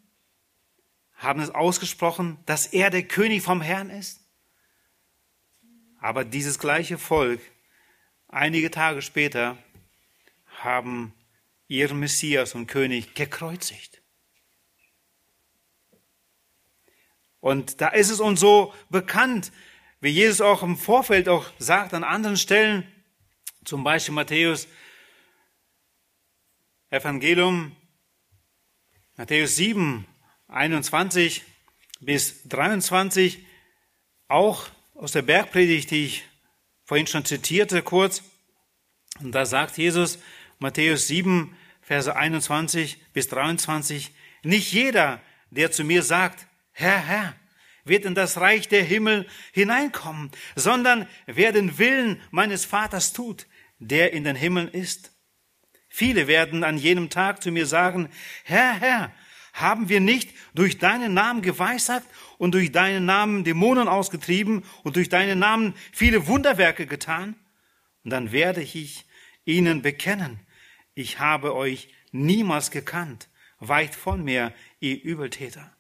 [1.17, 4.21] haben es ausgesprochen, dass er der König vom Herrn ist.
[5.99, 7.41] Aber dieses gleiche Volk,
[8.29, 9.59] einige Tage später,
[10.59, 11.13] haben
[11.69, 14.03] ihren Messias und König gekreuzigt.
[17.41, 19.53] Und da ist es uns so bekannt,
[20.01, 22.87] wie Jesus auch im Vorfeld auch sagt an anderen Stellen,
[23.65, 24.69] zum Beispiel Matthäus
[26.91, 27.75] Evangelium,
[29.17, 30.07] Matthäus 7,
[30.49, 31.43] 21
[32.01, 33.45] bis 23,
[34.29, 36.25] auch aus der Bergpredigt, die ich
[36.85, 38.23] vorhin schon zitierte, kurz.
[39.21, 40.19] Und da sagt Jesus,
[40.59, 47.37] Matthäus 7, Verse 21 bis 23, nicht jeder, der zu mir sagt, Herr, Herr,
[47.85, 53.47] wird in das Reich der Himmel hineinkommen, sondern wer den Willen meines Vaters tut,
[53.79, 55.13] der in den Himmeln ist.
[55.89, 58.09] Viele werden an jenem Tag zu mir sagen,
[58.45, 59.13] Herr, Herr,
[59.53, 65.09] haben wir nicht durch deinen Namen geweissagt und durch deinen Namen Dämonen ausgetrieben und durch
[65.09, 67.35] deinen Namen viele Wunderwerke getan?
[68.05, 69.07] Und dann werde ich
[69.47, 70.41] ihnen bekennen,
[70.97, 73.29] ich habe euch niemals gekannt,
[73.61, 75.71] weicht von mir, ihr Übeltäter.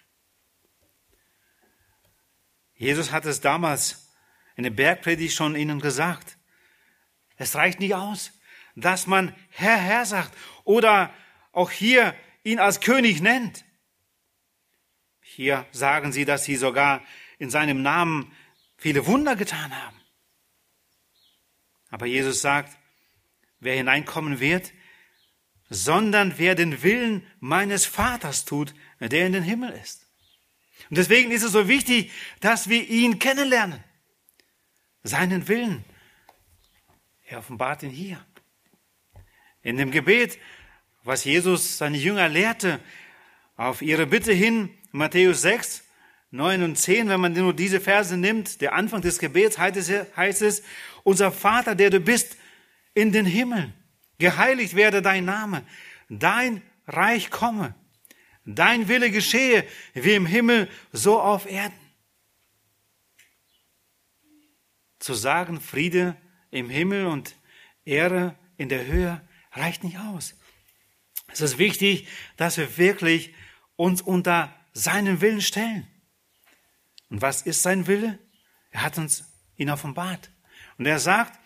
[2.75, 4.13] Jesus hat es damals
[4.57, 6.37] in der Bergpredigt schon ihnen gesagt.
[7.37, 8.31] Es reicht nicht aus,
[8.75, 11.13] dass man Herr, Herr sagt oder
[11.51, 12.15] auch hier
[12.45, 13.65] ihn als König nennt.
[15.23, 17.03] Hier sagen sie, dass sie sogar
[17.39, 18.31] in seinem Namen
[18.77, 19.99] viele Wunder getan haben.
[21.89, 22.77] Aber Jesus sagt,
[23.61, 24.73] wer hineinkommen wird,
[25.69, 30.07] sondern wer den Willen meines Vaters tut, der in den Himmel ist.
[30.91, 33.83] Und deswegen ist es so wichtig, dass wir ihn kennenlernen.
[35.03, 35.85] Seinen Willen.
[37.25, 38.25] Er offenbart ihn hier.
[39.63, 40.39] In dem Gebet,
[41.03, 42.81] was Jesus seine Jünger lehrte,
[43.57, 45.85] auf ihre Bitte hin, Matthäus 6,
[46.31, 50.17] 9 und 10, wenn man nur diese Verse nimmt, der Anfang des Gebets heißt es,
[50.17, 50.63] heißt es,
[51.03, 52.37] unser Vater, der du bist
[52.95, 53.75] in den Himmeln,
[54.19, 55.67] geheiligt werde dein Name,
[56.09, 57.75] dein Reich komme,
[58.45, 61.79] dein Wille geschehe, wie im Himmel, so auf Erden.
[64.99, 66.17] Zu sagen, Friede
[66.51, 67.37] im Himmel und
[67.85, 69.21] Ehre in der Höhe
[69.53, 70.35] reicht nicht aus.
[71.29, 73.35] Es ist wichtig, dass wir wirklich
[73.77, 75.87] uns unter seinen Willen stellen.
[77.09, 78.19] Und was ist sein Wille?
[78.71, 79.25] Er hat uns
[79.57, 80.31] ihn offenbart.
[80.79, 81.39] Und er sagt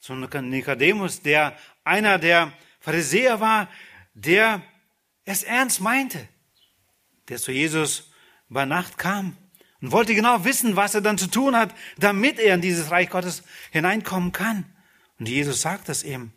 [0.00, 1.56] zu Nikodemus, der
[1.88, 3.68] einer der Pharisäer war,
[4.14, 4.62] der
[5.24, 6.28] es ernst meinte,
[7.28, 8.10] der zu Jesus
[8.48, 9.36] bei Nacht kam
[9.80, 13.10] und wollte genau wissen, was er dann zu tun hat, damit er in dieses Reich
[13.10, 14.64] Gottes hineinkommen kann.
[15.18, 16.32] Und Jesus sagt das ihm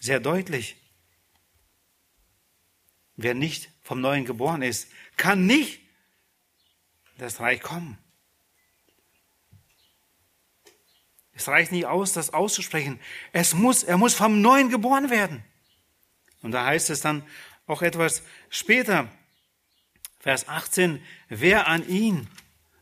[0.00, 0.76] sehr deutlich.
[3.16, 5.80] Wer nicht vom Neuen geboren ist, kann nicht
[7.18, 7.98] das Reich kommen.
[11.42, 13.00] Es reicht nicht aus, das auszusprechen.
[13.32, 15.42] Es muss, er muss vom Neuen geboren werden.
[16.40, 17.24] Und da heißt es dann
[17.66, 19.08] auch etwas später,
[20.20, 22.28] Vers 18, wer an ihn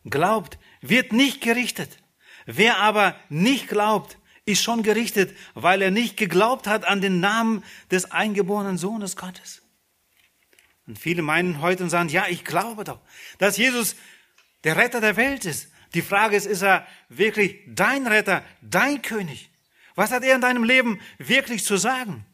[0.05, 2.03] glaubt, wird nicht gerichtet.
[2.45, 7.65] Wer aber nicht glaubt, ist schon gerichtet, weil er nicht geglaubt hat an den Namen
[7.91, 9.63] des eingeborenen Sohnes Gottes.
[10.87, 13.01] Und viele meinen heute und sagen, ja, ich glaube doch,
[13.39, 13.97] dass Jesus
[14.65, 15.71] der Retter der Welt ist.
[15.95, 19.51] Die Frage ist, ist er wirklich dein Retter, dein König?
[19.95, 22.25] Was hat er in deinem Leben wirklich zu sagen?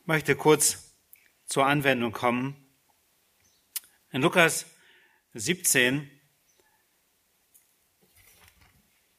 [0.00, 0.94] Ich möchte kurz
[1.46, 2.56] zur Anwendung kommen.
[4.10, 4.66] In Lukas
[5.34, 6.10] 17,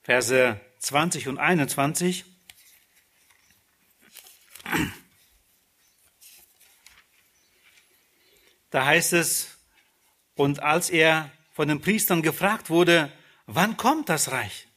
[0.01, 2.25] Verse 20 und 21.
[8.71, 9.58] Da heißt es,
[10.39, 13.11] und als er von den Priestern gefragt wurde,
[13.45, 14.69] wann kommt das Reich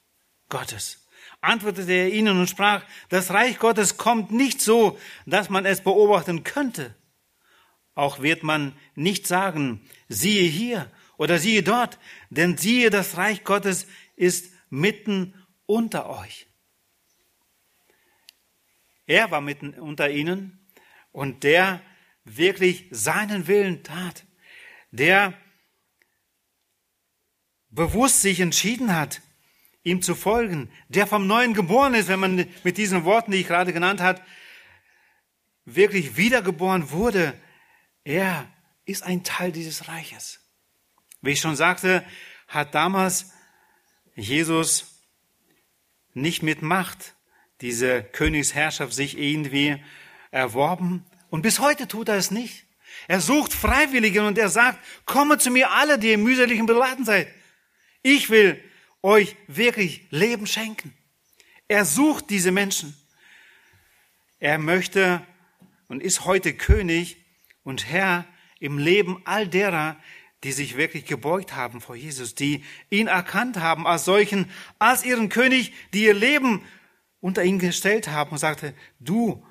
[0.48, 1.06] Gottes?
[1.40, 6.42] Antwortete er ihnen und sprach, das Reich Gottes kommt nicht so, dass man es beobachten
[6.42, 6.96] könnte.
[7.94, 12.00] Auch wird man nicht sagen, siehe hier oder siehe dort,
[12.30, 13.86] denn siehe, das Reich Gottes
[14.16, 15.32] ist mitten
[15.66, 16.48] unter euch.
[19.06, 20.66] Er war mitten unter ihnen
[21.12, 21.80] und der
[22.24, 24.24] wirklich seinen Willen tat,
[24.90, 25.34] der
[27.72, 29.20] bewusst sich entschieden hat,
[29.82, 33.48] ihm zu folgen, der vom Neuen geboren ist, wenn man mit diesen Worten, die ich
[33.48, 34.22] gerade genannt hat,
[35.64, 37.34] wirklich wiedergeboren wurde,
[38.04, 38.48] er
[38.84, 40.40] ist ein Teil dieses Reiches.
[41.20, 42.04] Wie ich schon sagte,
[42.48, 43.32] hat damals
[44.14, 45.00] Jesus
[46.14, 47.14] nicht mit Macht
[47.60, 49.82] diese Königsherrschaft sich irgendwie
[50.30, 52.66] erworben und bis heute tut er es nicht.
[53.08, 57.28] Er sucht Freiwillige und er sagt, komme zu mir alle, die ihr mühselig beladen seid.
[58.03, 58.62] Ich will
[59.03, 60.92] euch wirklich Leben schenken.
[61.68, 62.96] Er sucht diese Menschen.
[64.40, 65.24] Er möchte
[65.88, 67.16] und ist heute König
[67.62, 68.26] und Herr
[68.59, 69.96] im Leben all derer,
[70.44, 75.28] die sich wirklich gebeugt haben vor Jesus, die ihn erkannt haben als solchen, als ihren
[75.28, 76.62] König, die ihr Leben
[77.20, 79.44] unter ihn gestellt haben und sagte, du,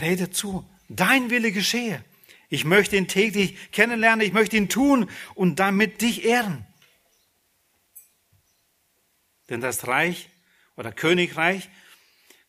[0.00, 2.04] rede zu, dein Wille geschehe.
[2.48, 6.66] Ich möchte ihn täglich kennenlernen, ich möchte ihn tun und damit dich ehren.
[9.52, 10.30] Denn das Reich
[10.76, 11.68] oder Königreich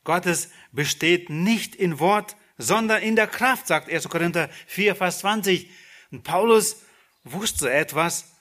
[0.05, 4.07] Gottes besteht nicht in Wort, sondern in der Kraft, sagt 1.
[4.07, 5.69] Korinther 4, Vers 20.
[6.11, 6.81] Und Paulus
[7.25, 8.31] wusste etwas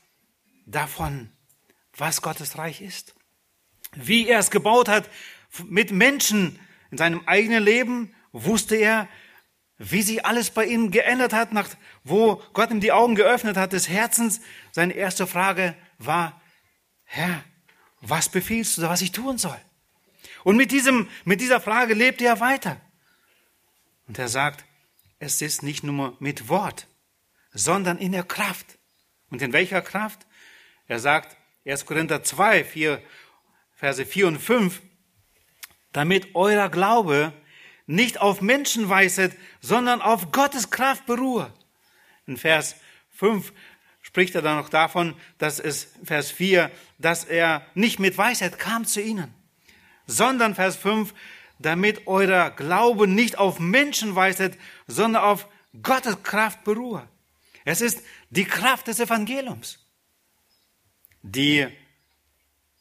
[0.64, 1.32] davon,
[1.96, 3.16] was Gottes Reich ist.
[3.96, 5.10] Wie er es gebaut hat
[5.64, 6.60] mit Menschen
[6.92, 9.08] in seinem eigenen Leben, wusste er,
[9.76, 11.68] wie sich alles bei ihm geändert hat, nach,
[12.04, 14.40] wo Gott ihm die Augen geöffnet hat des Herzens.
[14.70, 16.40] Seine erste Frage war,
[17.02, 17.42] Herr,
[18.03, 19.59] was befiehlst du, was ich tun soll?
[20.44, 22.80] Und mit diesem, mit dieser Frage lebt er weiter.
[24.09, 24.64] Und er sagt,
[25.20, 26.88] es ist nicht nur mit Wort,
[27.53, 28.78] sondern in der Kraft.
[29.30, 30.26] Und in welcher Kraft?
[30.88, 31.86] Er sagt, 1.
[31.86, 33.03] Korinther 2, 4,
[33.76, 34.82] Verse 4 und 5,
[35.92, 37.32] damit euer Glaube
[37.86, 41.53] nicht auf Menschenweisheit, sondern auf Gottes Kraft beruhe.
[42.26, 42.76] In Vers
[43.14, 43.53] 5
[44.12, 48.84] spricht er dann noch davon, dass es, Vers 4, dass er nicht mit Weisheit kam
[48.84, 49.32] zu ihnen,
[50.06, 51.14] sondern Vers 5,
[51.58, 55.48] damit euer Glaube nicht auf Menschen weiset, sondern auf
[55.82, 57.08] Gottes Kraft beruhe.
[57.64, 59.78] Es ist die Kraft des Evangeliums,
[61.22, 61.66] die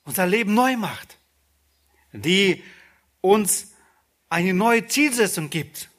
[0.03, 1.17] unser Leben neu macht,
[2.11, 2.61] die
[3.21, 3.71] uns
[4.27, 5.90] eine neue Zielsetzung gibt.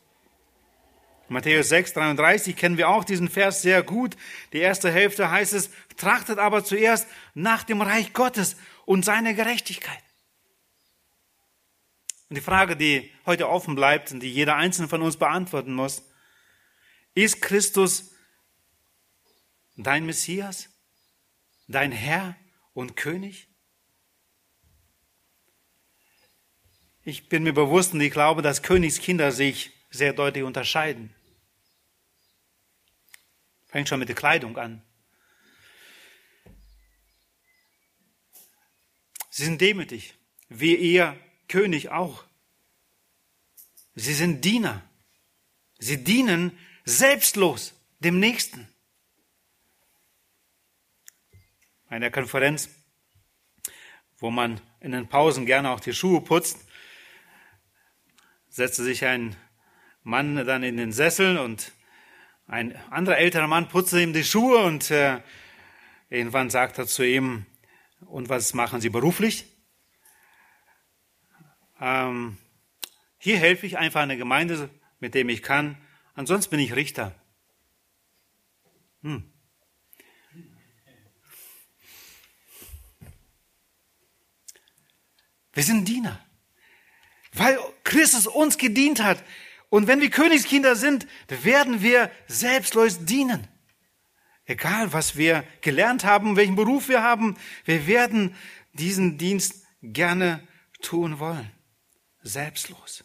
[1.33, 4.17] Matthäus 6, 33 kennen wir auch diesen Vers sehr gut.
[4.53, 10.03] Die erste Hälfte heißt es, trachtet aber zuerst nach dem Reich Gottes und seiner Gerechtigkeit.
[12.29, 16.03] Und die Frage, die heute offen bleibt und die jeder Einzelne von uns beantworten muss,
[17.15, 18.13] ist Christus
[19.77, 20.71] dein Messias,
[21.69, 22.37] dein Herr
[22.73, 23.49] und König?
[27.05, 31.15] Ich bin mir bewusst und ich glaube, dass Königskinder sich sehr deutlich unterscheiden.
[33.73, 34.83] Fängt schon mit der Kleidung an.
[39.31, 40.15] Sie sind demütig,
[40.51, 41.19] wie ihr
[41.49, 42.25] König auch.
[43.95, 44.83] Sie sind Diener.
[45.79, 48.69] Sie dienen selbstlos dem Nächsten.
[51.89, 52.69] Eine Konferenz,
[54.19, 56.59] wo man in den Pausen gerne auch die Schuhe putzt,
[58.51, 59.35] setzte sich ein
[60.03, 61.73] Mann dann in den Sessel und
[62.47, 65.21] ein anderer älterer Mann putzte ihm die Schuhe und äh,
[66.11, 67.47] irgendwann sagt er zu ihm,
[68.01, 69.47] und was machen Sie beruflich?
[71.81, 72.37] Ähm,
[73.19, 74.69] hier helfe ich einfach einer Gemeinde,
[75.01, 75.77] mit dem ich kann.
[76.15, 77.15] Ansonsten bin ich Richter.
[79.03, 79.33] Hm.
[85.55, 86.25] Wir sind Diener,
[87.33, 89.23] weil Christus uns gedient hat.
[89.73, 93.49] Und wenn wir Königskinder sind, werden wir selbstlos dienen.
[94.45, 98.37] Egal, was wir gelernt haben, welchen Beruf wir haben, wir werden
[98.75, 100.47] diesen Dienst gerne
[100.83, 101.51] tun wollen.
[102.21, 103.03] Selbstlos.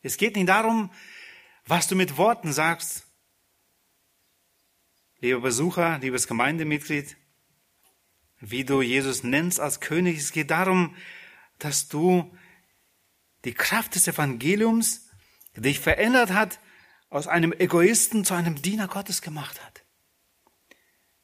[0.00, 0.90] Es geht nicht darum,
[1.66, 3.06] was du mit Worten sagst.
[5.20, 7.18] Lieber Besucher, liebes Gemeindemitglied,
[8.40, 10.16] wie du Jesus nennst als König.
[10.16, 10.96] Es geht darum,
[11.58, 12.34] dass du
[13.44, 15.08] die Kraft des Evangeliums,
[15.56, 16.58] die dich verändert hat,
[17.10, 19.84] aus einem Egoisten zu einem Diener Gottes gemacht hat.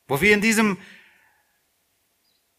[0.07, 0.79] Wo wir in diesem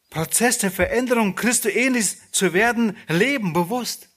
[0.09, 4.09] Prozess der Veränderung Christo ähnlich zu werden, leben bewusst.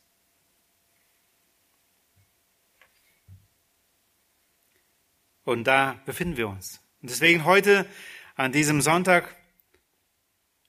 [5.44, 6.80] Und da befinden wir uns.
[7.00, 7.88] Und deswegen heute
[8.34, 9.34] an diesem Sonntag,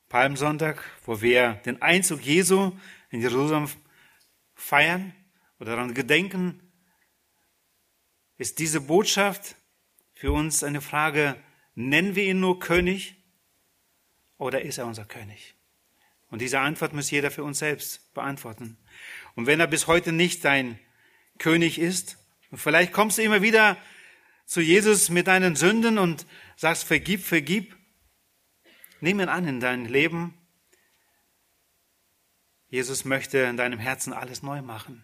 [0.07, 2.71] Palmsonntag, wo wir den Einzug Jesu
[3.09, 3.69] in Jerusalem
[4.59, 5.13] feiern
[5.59, 6.61] oder daran gedenken,
[8.37, 9.55] ist diese Botschaft
[10.13, 11.35] für uns eine Frage,
[11.75, 13.15] nennen wir ihn nur König
[14.37, 15.55] oder ist er unser König?
[16.29, 18.77] Und diese Antwort muss jeder für uns selbst beantworten.
[19.35, 20.79] Und wenn er bis heute nicht dein
[21.37, 22.17] König ist,
[22.53, 23.77] vielleicht kommst du immer wieder
[24.45, 27.75] zu Jesus mit deinen Sünden und sagst, vergib, vergib,
[29.01, 30.38] nimm ihn an in dein Leben
[32.69, 35.03] Jesus möchte in deinem Herzen alles neu machen.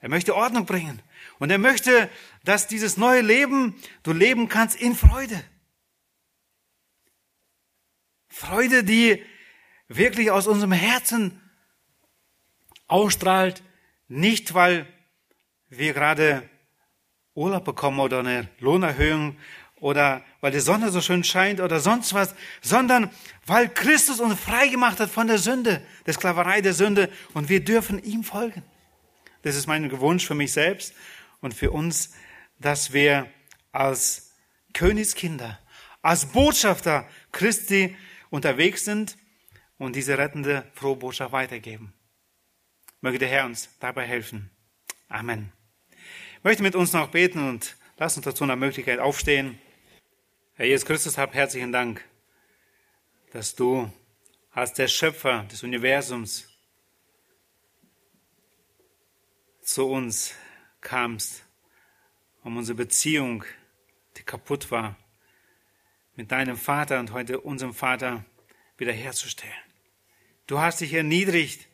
[0.00, 1.02] Er möchte Ordnung bringen.
[1.38, 2.08] Und er möchte,
[2.44, 5.42] dass dieses neue Leben du leben kannst in Freude.
[8.28, 9.24] Freude, die
[9.88, 11.40] wirklich aus unserem Herzen
[12.86, 13.62] ausstrahlt,
[14.06, 14.86] nicht weil
[15.68, 16.48] wir gerade
[17.34, 19.36] Urlaub bekommen oder eine Lohnerhöhung
[19.80, 23.10] oder weil die Sonne so schön scheint oder sonst was, sondern
[23.46, 27.64] weil Christus uns frei gemacht hat von der Sünde, der Sklaverei der Sünde und wir
[27.64, 28.62] dürfen ihm folgen.
[29.42, 30.94] Das ist mein Wunsch für mich selbst
[31.40, 32.14] und für uns,
[32.58, 33.30] dass wir
[33.72, 34.32] als
[34.74, 35.58] Königskinder,
[36.02, 37.96] als Botschafter Christi
[38.30, 39.16] unterwegs sind
[39.78, 41.92] und diese rettende frohe Botschaft weitergeben.
[43.00, 44.50] Möge der Herr uns dabei helfen.
[45.08, 45.52] Amen.
[46.38, 49.58] Ich möchte mit uns noch beten und lass uns dazu eine Möglichkeit aufstehen.
[50.58, 52.04] Herr Jesus Christus, hab herzlichen Dank,
[53.30, 53.92] dass du
[54.50, 56.48] als der Schöpfer des Universums
[59.62, 60.34] zu uns
[60.80, 61.44] kamst,
[62.42, 63.44] um unsere Beziehung,
[64.16, 64.96] die kaputt war,
[66.16, 68.24] mit deinem Vater und heute unserem Vater
[68.78, 69.54] wiederherzustellen.
[70.48, 71.68] Du hast dich erniedrigt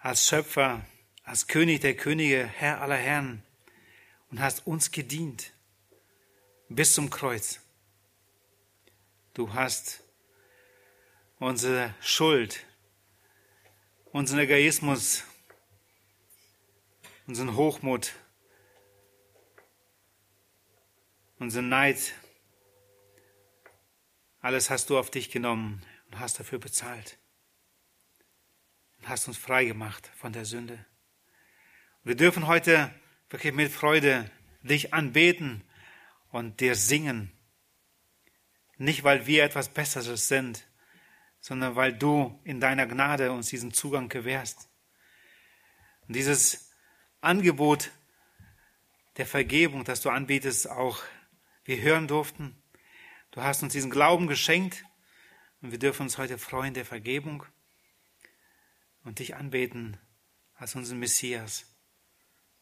[0.00, 0.84] als Schöpfer,
[1.22, 3.44] als König der Könige, Herr aller Herren
[4.32, 5.52] und hast uns gedient
[6.70, 7.60] bis zum Kreuz.
[9.34, 10.04] Du hast
[11.40, 12.64] unsere Schuld,
[14.12, 15.24] unseren Egoismus,
[17.26, 18.12] unseren Hochmut,
[21.40, 22.14] unseren Neid,
[24.40, 27.18] alles hast du auf dich genommen und hast dafür bezahlt.
[28.98, 30.84] und hast uns frei gemacht von der Sünde.
[32.04, 32.94] Wir dürfen heute
[33.28, 34.30] wirklich mit Freude
[34.62, 35.64] dich anbeten
[36.30, 37.32] und dir singen.
[38.76, 40.66] Nicht, weil wir etwas Besseres sind,
[41.40, 44.68] sondern weil du in deiner Gnade uns diesen Zugang gewährst.
[46.06, 46.72] Und dieses
[47.20, 47.90] Angebot
[49.16, 51.02] der Vergebung, das du anbietest, auch
[51.64, 52.60] wir hören durften.
[53.32, 54.84] Du hast uns diesen Glauben geschenkt
[55.60, 57.44] und wir dürfen uns heute freuen der Vergebung
[59.04, 59.98] und dich anbeten
[60.54, 61.66] als unseren Messias,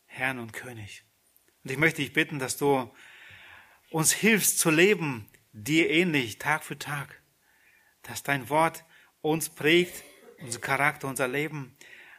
[0.06, 1.04] Herrn und König.
[1.64, 2.92] Und ich möchte dich bitten, dass du
[3.90, 7.22] uns hilfst zu leben, dir ähnlich, Tag für Tag,
[8.02, 8.84] dass dein Wort
[9.20, 10.04] uns prägt,
[10.40, 11.76] unser Charakter, unser Leben,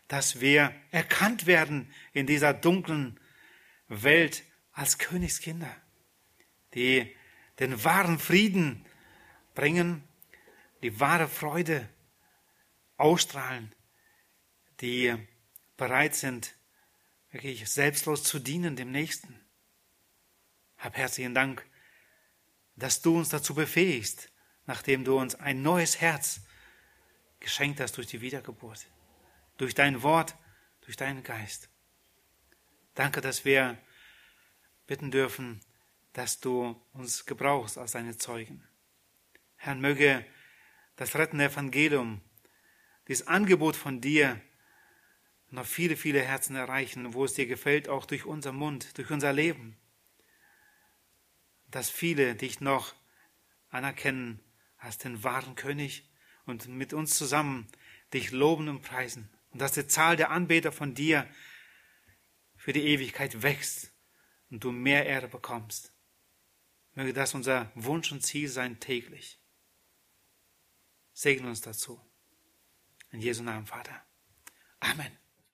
[0.08, 3.20] dass wir erkannt werden in dieser dunklen
[3.88, 5.74] Welt als Königskinder,
[6.74, 7.16] die
[7.60, 8.86] den wahren Frieden
[9.54, 10.04] bringen,
[10.82, 11.88] die wahre Freude
[12.98, 13.74] ausstrahlen,
[14.82, 15.16] die
[15.78, 16.56] bereit sind,
[17.32, 19.40] wirklich selbstlos zu dienen dem Nächsten.
[20.80, 21.66] Hab herzlichen Dank,
[22.78, 24.32] dass du uns dazu befähigst,
[24.66, 26.42] nachdem du uns ein neues Herz
[27.42, 28.88] geschenkt hast durch die Wiedergeburt,
[29.58, 30.36] durch dein Wort,
[30.82, 31.70] durch deinen Geist.
[32.96, 33.78] Danke, dass wir
[34.88, 35.60] bitten dürfen,
[36.14, 38.66] dass du uns gebrauchst als deine Zeugen.
[39.58, 40.26] Herr, möge
[40.96, 42.22] das rettende Evangelium,
[43.10, 44.42] dieses Angebot von dir,
[45.50, 49.34] noch viele, viele Herzen erreichen, wo es dir gefällt, auch durch unser Mund, durch unser
[49.34, 49.76] Leben.
[51.72, 52.96] Dass viele dich noch
[53.70, 54.40] anerkennen
[54.78, 56.10] als den wahren König
[56.46, 57.68] und mit uns zusammen
[58.14, 59.30] dich loben und preisen.
[59.52, 61.30] Und dass die Zahl der Anbeter von dir
[62.56, 63.94] für die Ewigkeit wächst
[64.50, 65.94] und du mehr Ehre bekommst.
[66.94, 69.40] Möge das unser Wunsch und Ziel sein täglich.
[71.14, 72.00] Segne uns dazu.
[73.12, 74.06] In Jesu Namen, Vater.
[74.80, 75.29] Amen.